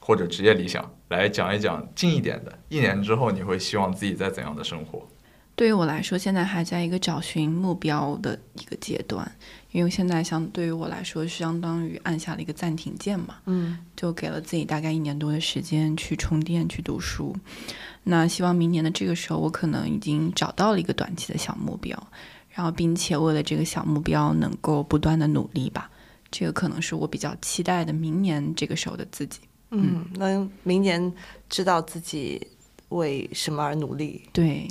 [0.00, 2.58] 或者职业理想，来讲一讲近一点的。
[2.68, 5.06] 一年之后，你会希望自己在怎样的生活？
[5.54, 9.30] 对于我来说，现在还在一个找寻目标的一个阶段，
[9.72, 17.36] 因为现在相对于我来说，相当于按下了一个暂停键嘛，嗯，就给了自己大概一年多的时间去充电、去读书。
[18.04, 21.94] 那希望明年的这个时候，我可能已经找到了一个短期的小目标，
[22.48, 25.90] 然后并且为了这个小目标能够不断的努力吧。
[26.30, 29.40] 这个可能是我比较期待的明年这个时候的自己。
[29.70, 31.12] 嗯，能明年
[31.48, 32.46] 知道自己
[32.90, 34.68] 为什么而努力，对，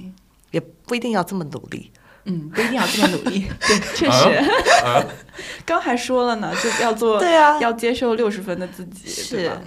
[0.52, 1.92] 也不一定要这么努力。
[2.26, 3.48] 嗯，不一定要这么努力。
[3.62, 4.52] 对，确实，
[5.66, 7.60] 刚还说了呢，就要做，对啊。
[7.60, 9.50] 要接受六十分的自己，是。
[9.50, 9.62] 吧？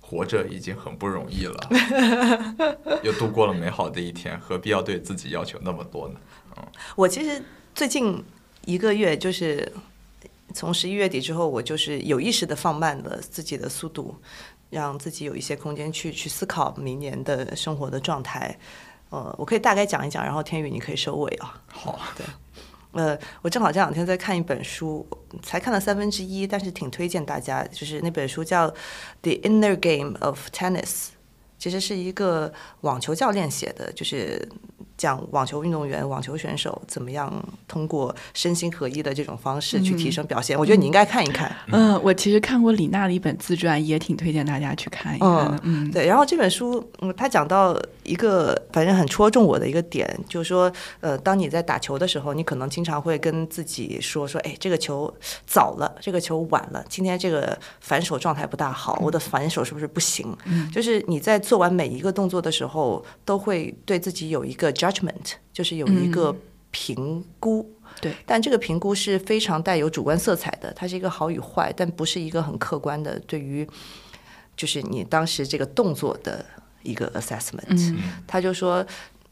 [0.00, 1.68] 活着已经很不容易了，
[3.04, 6.14] 又度过了美好的一天，何必要对自己要求那么多呢？
[6.56, 6.64] 嗯。
[6.96, 7.42] 我其实
[7.74, 8.24] 最近
[8.64, 9.70] 一个月，就是
[10.54, 14.16] 从十一月底之后，我就是有意识的放慢了自己的速度，
[14.70, 18.58] 让自己有一些空间去去思考明年的生活的状态。
[19.10, 21.62] 呃，我可以大概讲一讲，然后天宇你可以收尾啊。
[21.66, 22.26] 好，对，
[22.92, 25.06] 呃，我正好这两天在看一本书，
[25.42, 28.68] 才看了三分之一，但是挺推荐大家，就是那本书叫
[29.22, 30.82] 《The Inner Game of Tennis》，
[31.58, 32.52] 其实是一个
[32.82, 34.46] 网球教练写的，就是
[34.98, 37.32] 讲网球运动员、网球选手怎么样
[37.68, 40.58] 通过身心合一的这种方式去提升表现。
[40.58, 41.54] 我觉得你应该看一看。
[41.68, 45.60] 嗯，我其实看过李娜的一本自传，也挺推荐大家去看一看的。
[45.62, 46.04] 嗯，对。
[46.04, 50.70] 然后这本书，嗯，他讲到一个反正很戳中我的一个点，就是说，
[51.00, 55.12] 呃，当你在打球的时候，你可能经常会跟自己说说，哎，这个球
[55.46, 60.36] 早了，这个球晚了，今天这个反手状态不大好，我的反手是不是不行？
[60.46, 64.72] 嗯，就是你在做完每一个动作的时候，都会对自己有一个。
[64.90, 66.34] Judgment 就是有一个
[66.70, 67.70] 评估，
[68.00, 73.68] 对，但这个评估是非常带有主观色彩的，它是一个好与坏，但不是一个很客观的对于
[74.56, 76.44] 就是你当时这个动作的
[76.82, 77.96] 一个 assessment。
[78.26, 78.84] 他就说，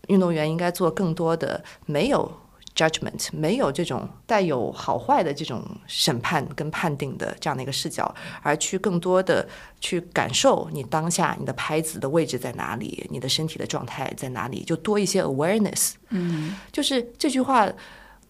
[0.09, 2.31] 运动员应该做更多的没有。
[2.77, 9.49] Judgment 没有这种带有好坏的这种审判跟判定的这样的一个视角，而去更多的
[9.81, 15.95] 去感受你当下你的拍子的位置在哪里，你的身体的状态在哪里，就多一些 awareness。
[16.11, 17.67] 嗯，就是这句话，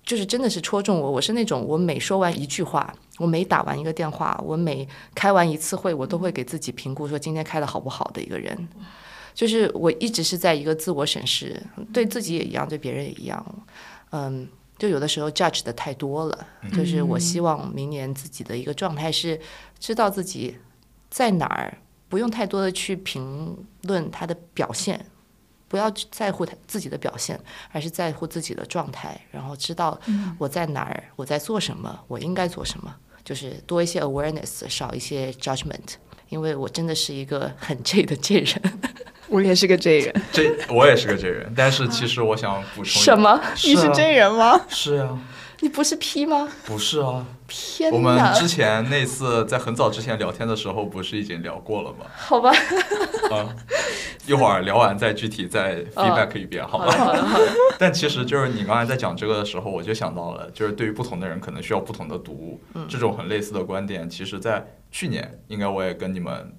[0.05, 1.11] 就是真的是戳中我。
[1.11, 8.69] 我是那种我每说完一句话，我每打完一个电话，我每开完一次会，我都会给自己评估说今天开的好不好的一个人。
[9.35, 13.45] 就是我一直是在一个自我审视，对自己也一样，对别人也一样。
[14.11, 14.49] 嗯，
[14.79, 19.41] 就有的时候 judge 的太多了，就是我希望明年自己的一个状态是
[19.79, 20.57] 知道自己
[21.11, 21.79] 在哪儿，
[22.09, 25.07] 不用太多的去评论他的表现，
[25.69, 27.39] 不要在乎他自己的表现，
[27.73, 29.99] 而是在乎自己的状态，然后知道
[30.39, 32.95] 我在哪儿，我在做什么，我应该做什么，
[33.25, 35.95] 就是多一些 awareness，少一些 judgment，
[36.29, 38.63] 因为我真的是一个很 J 的 J 人。
[39.29, 43.41] 我也是个 J 人，这我也是个 J 人，但是其实我想补充什么？
[43.65, 44.61] 你是 J 人吗？
[44.69, 45.09] 是呀，
[45.61, 46.49] 你不是 P 吗？
[46.65, 52.07] 不是啊，天我们之前那次在很早之前聊天的时候，不是已经聊过了吗？
[52.17, 52.51] 好吧，
[53.31, 53.49] 啊，
[54.27, 56.93] 一会儿聊完再具体再 feedback 一遍，好吧？
[56.93, 57.39] 好的好。
[57.79, 66.55] 但其实就是你刚才在讲这个的时候，我就想到了，就是对于不同的人可能需要不同的读物，这种很类似的观点，其实在去年应该我也跟你们。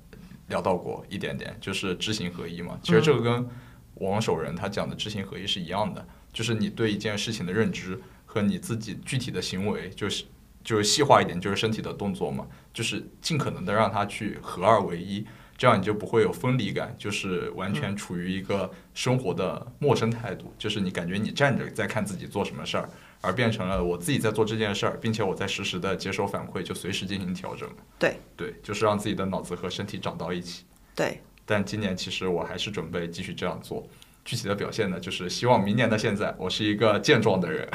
[0.47, 2.79] 聊到过一点点，就是知行合一嘛。
[2.81, 3.47] 其实这个跟
[3.95, 10.25] 王守仁他讲的知行合一是一样的，就是你对一件事情的认知和你自己具体的行为，就是
[10.63, 15.25] 就是细化一点，就是身体的动作嘛，就是尽可能的让它去合二为一，
[15.57, 22.89] 这样你就不会有分离感，就是完全处于一个生活的陌生态度，就是你感觉你站着在看自己做什么事儿。
[23.21, 27.67] 而变成了我自己在做这件事儿，并且我在实时的接收反馈，就随时进行调整。
[27.97, 30.63] 对对，就是让自己的脑子和身体长到一起。
[30.95, 31.21] 对。
[31.45, 33.87] 但今年其实我还是准备继续这样做。
[34.25, 37.65] 具体的表现呢，就是希望明年的现在，我是一个健壮的人。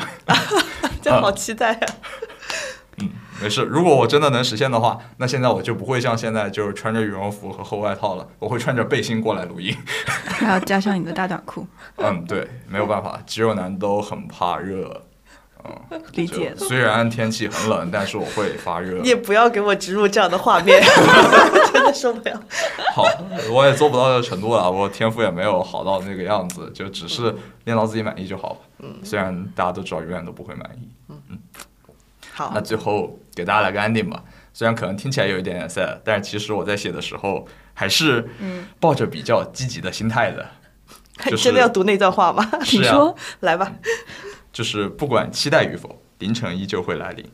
[1.01, 1.87] 这好期待啊！
[3.01, 3.09] 嗯，
[3.41, 3.63] 没事。
[3.63, 9.75] 如果我真的能实现的话，那现在我就不会像现在就是穿着羽绒服和厚外套了，我会穿着背心过来录音。
[10.27, 11.67] 还要加上你的大短裤。
[11.97, 15.07] 嗯，对，没有办法，肌肉男都很怕热。
[15.65, 16.55] 嗯，理解。
[16.57, 18.99] 虽然天气很冷，但是我会发热。
[19.01, 20.83] 你也不要给我植入这样的画面，
[21.73, 22.43] 真的受不了。
[22.95, 23.05] 好，
[23.51, 27.35] 我也做不到这个程度了，我天赋也没有好到那个样子，就只是
[27.65, 28.61] 练到自己满意就好。
[28.81, 30.89] 嗯，虽然大家都知道永远都不会满意。
[31.09, 31.39] 嗯嗯。
[32.33, 34.23] 好，那最后给大家来个 ending 吧。
[34.55, 38.29] 虽然可能听起来有一点点 sad，但是其实我在写的时候还是
[38.81, 40.47] 抱着比较积极的心态的。
[41.37, 42.47] 真的要读那段话吗？
[42.73, 43.73] 你说，来吧。
[44.53, 47.25] 就是不管期待与否，凌晨依旧会来临；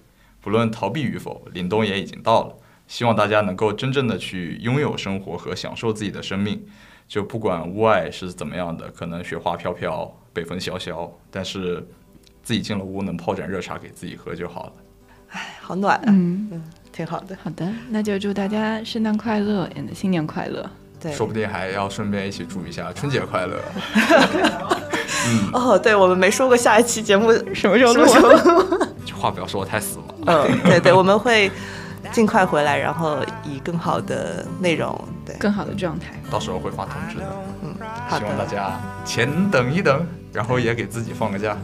[0.41, 2.57] 不论逃避与否，凛冬也已经到了。
[2.87, 6.65] 希望大家能够真正的去拥有生活和享受自己的生命。
[7.07, 11.87] 就不管屋外是怎么样的，可能雪花飘飘，北风萧萧，但是
[12.43, 14.73] 自己进了屋能泡盏热茶给自己喝就好了。
[15.31, 16.05] 哎，好暖啊！
[16.09, 16.63] 嗯嗯，
[16.93, 17.37] 挺好的。
[17.43, 20.71] 好的，那就祝大家圣诞快乐，and，新年快乐。
[21.01, 23.57] 对，说不定还要顺便一起祝一下 春节快乐。
[25.53, 28.03] 哦，对，我们没说过下一期节目什么时候录。
[29.05, 30.05] 这话不要说的太死了。
[30.27, 31.51] 嗯，对对，我们会
[32.13, 37.25] 尽快回来，然后以更好的内容，对，更好的状态，到时候会发通知的。
[37.63, 37.75] 嗯，
[38.11, 38.73] 希望大家
[39.05, 41.57] 前等一等，然后也给自己放个假。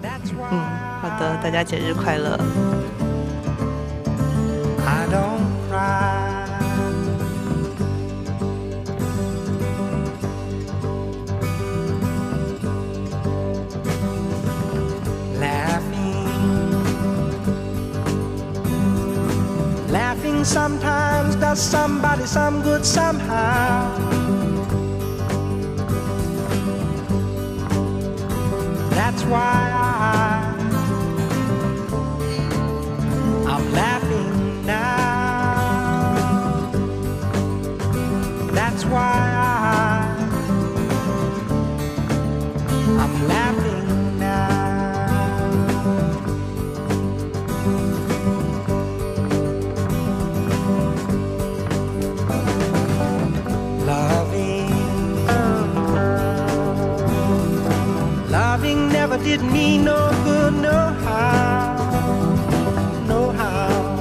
[0.51, 0.61] 嗯，
[1.01, 2.39] 好的，大家节日快乐。
[20.45, 23.99] Sometimes does somebody some good somehow.
[28.91, 29.84] That's why I,
[59.25, 61.77] did me no good, no how,
[63.09, 63.97] no how.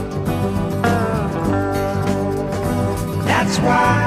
[3.25, 4.02] That's why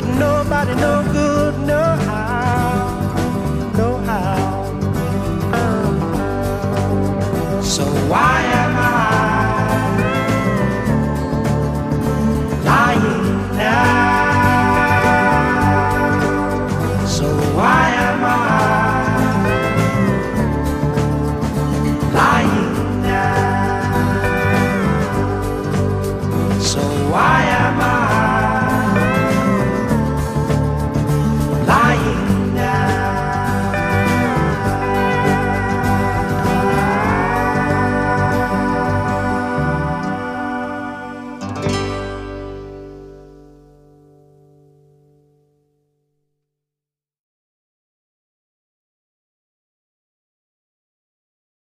[0.00, 1.09] didn't nobody know